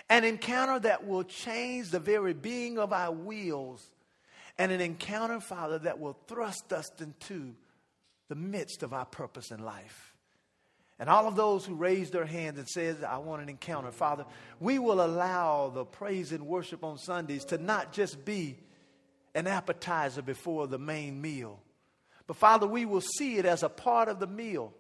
An 0.09 0.25
encounter 0.25 0.79
that 0.81 1.07
will 1.07 1.25
change 1.25 1.91
the 1.91 2.01
very 2.01 2.35
being 2.35 2.79
of 2.79 2.93
our 2.93 3.13
wills. 3.13 3.87
And 4.59 4.71
an 4.71 4.81
encounter, 4.81 5.41
Father, 5.41 5.79
that 5.81 5.99
will 5.99 6.19
thrust 6.27 6.73
us 6.73 6.91
into 7.01 7.55
the 8.29 8.35
midst 8.35 8.83
of 8.83 8.93
our 8.93 9.07
purpose 9.07 9.51
in 9.51 9.65
life. 9.65 10.15
And 10.99 11.09
all 11.09 11.27
of 11.27 11.37
those 11.37 11.65
who 11.65 11.75
raise 11.75 12.11
their 12.11 12.27
hands 12.27 12.59
and 12.59 12.69
says, 12.69 13.03
I 13.03 13.19
want 13.19 13.43
an 13.43 13.49
encounter, 13.49 13.91
Father, 13.91 14.25
we 14.61 14.79
will 14.79 15.05
allow 15.05 15.71
the 15.71 15.85
praise 15.85 16.33
and 16.33 16.47
worship 16.47 16.85
on 16.85 16.99
Sundays 16.99 17.45
to 17.47 17.59
not 17.59 17.93
just 17.93 18.25
be 18.25 18.57
an 19.35 19.47
appetizer 19.47 20.23
before 20.23 20.67
the 20.67 20.79
main 20.79 21.21
meal. 21.21 21.61
But 22.27 22.37
Father, 22.37 22.67
we 22.67 22.85
will 22.85 23.01
see 23.01 23.37
it 23.37 23.45
as 23.45 23.63
a 23.63 23.69
part 23.69 24.09
of 24.09 24.21
the 24.21 24.27
meal. 24.27 24.73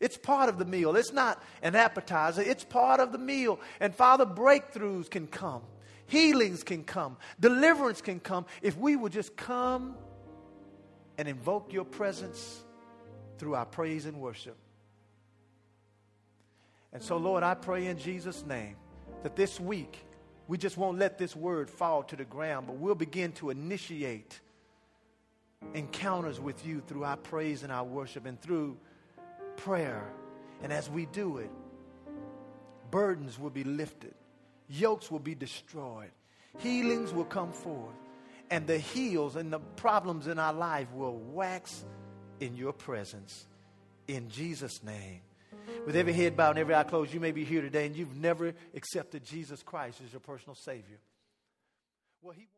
It's 0.00 0.16
part 0.16 0.48
of 0.48 0.58
the 0.58 0.64
meal. 0.64 0.96
It's 0.96 1.12
not 1.12 1.42
an 1.62 1.76
appetizer, 1.76 2.42
it's 2.42 2.64
part 2.64 3.00
of 3.00 3.12
the 3.12 3.18
meal. 3.18 3.60
And 3.80 3.94
Father, 3.94 4.26
breakthroughs 4.26 5.08
can 5.08 5.26
come, 5.26 5.62
healings 6.06 6.62
can 6.62 6.84
come, 6.84 7.16
deliverance 7.38 8.00
can 8.00 8.20
come 8.20 8.46
if 8.60 8.76
we 8.76 8.96
will 8.96 9.08
just 9.08 9.36
come 9.36 9.96
and 11.16 11.28
invoke 11.28 11.72
your 11.72 11.84
presence 11.84 12.62
through 13.38 13.54
our 13.54 13.66
praise 13.66 14.06
and 14.06 14.20
worship. 14.20 14.56
And 16.92 17.02
so, 17.02 17.16
Lord, 17.16 17.42
I 17.42 17.54
pray 17.54 17.86
in 17.86 17.98
Jesus' 17.98 18.44
name 18.44 18.76
that 19.22 19.36
this 19.36 19.58
week, 19.58 20.04
we 20.46 20.58
just 20.58 20.76
won't 20.76 20.98
let 20.98 21.18
this 21.18 21.34
word 21.34 21.70
fall 21.70 22.02
to 22.04 22.16
the 22.16 22.24
ground, 22.24 22.66
but 22.66 22.76
we'll 22.76 22.94
begin 22.94 23.32
to 23.32 23.50
initiate 23.50 24.40
encounters 25.72 26.38
with 26.38 26.66
you 26.66 26.82
through 26.86 27.04
our 27.04 27.16
praise 27.16 27.62
and 27.62 27.72
our 27.72 27.84
worship 27.84 28.26
and 28.26 28.40
through 28.40 28.76
prayer. 29.56 30.04
And 30.62 30.72
as 30.72 30.90
we 30.90 31.06
do 31.06 31.38
it, 31.38 31.50
burdens 32.90 33.38
will 33.38 33.50
be 33.50 33.64
lifted, 33.64 34.14
yokes 34.68 35.10
will 35.10 35.18
be 35.18 35.34
destroyed, 35.34 36.10
healings 36.58 37.12
will 37.12 37.24
come 37.24 37.52
forth, 37.52 37.94
and 38.50 38.66
the 38.66 38.78
heals 38.78 39.36
and 39.36 39.52
the 39.52 39.58
problems 39.58 40.26
in 40.26 40.38
our 40.38 40.52
life 40.52 40.92
will 40.92 41.16
wax 41.16 41.84
in 42.40 42.56
your 42.56 42.72
presence. 42.72 43.46
In 44.06 44.28
Jesus' 44.28 44.82
name. 44.82 45.20
With 45.86 45.96
every 45.96 46.12
head 46.12 46.36
bowed 46.36 46.50
and 46.50 46.58
every 46.58 46.74
eye 46.74 46.84
closed, 46.84 47.12
you 47.12 47.20
may 47.20 47.32
be 47.32 47.44
here 47.44 47.62
today 47.62 47.86
and 47.86 47.96
you've 47.96 48.16
never 48.16 48.54
accepted 48.74 49.24
Jesus 49.24 49.62
Christ 49.62 50.00
as 50.04 50.12
your 50.12 50.20
personal 50.20 50.54
Savior. 50.54 50.98
Well, 52.22 52.34
he 52.36 52.48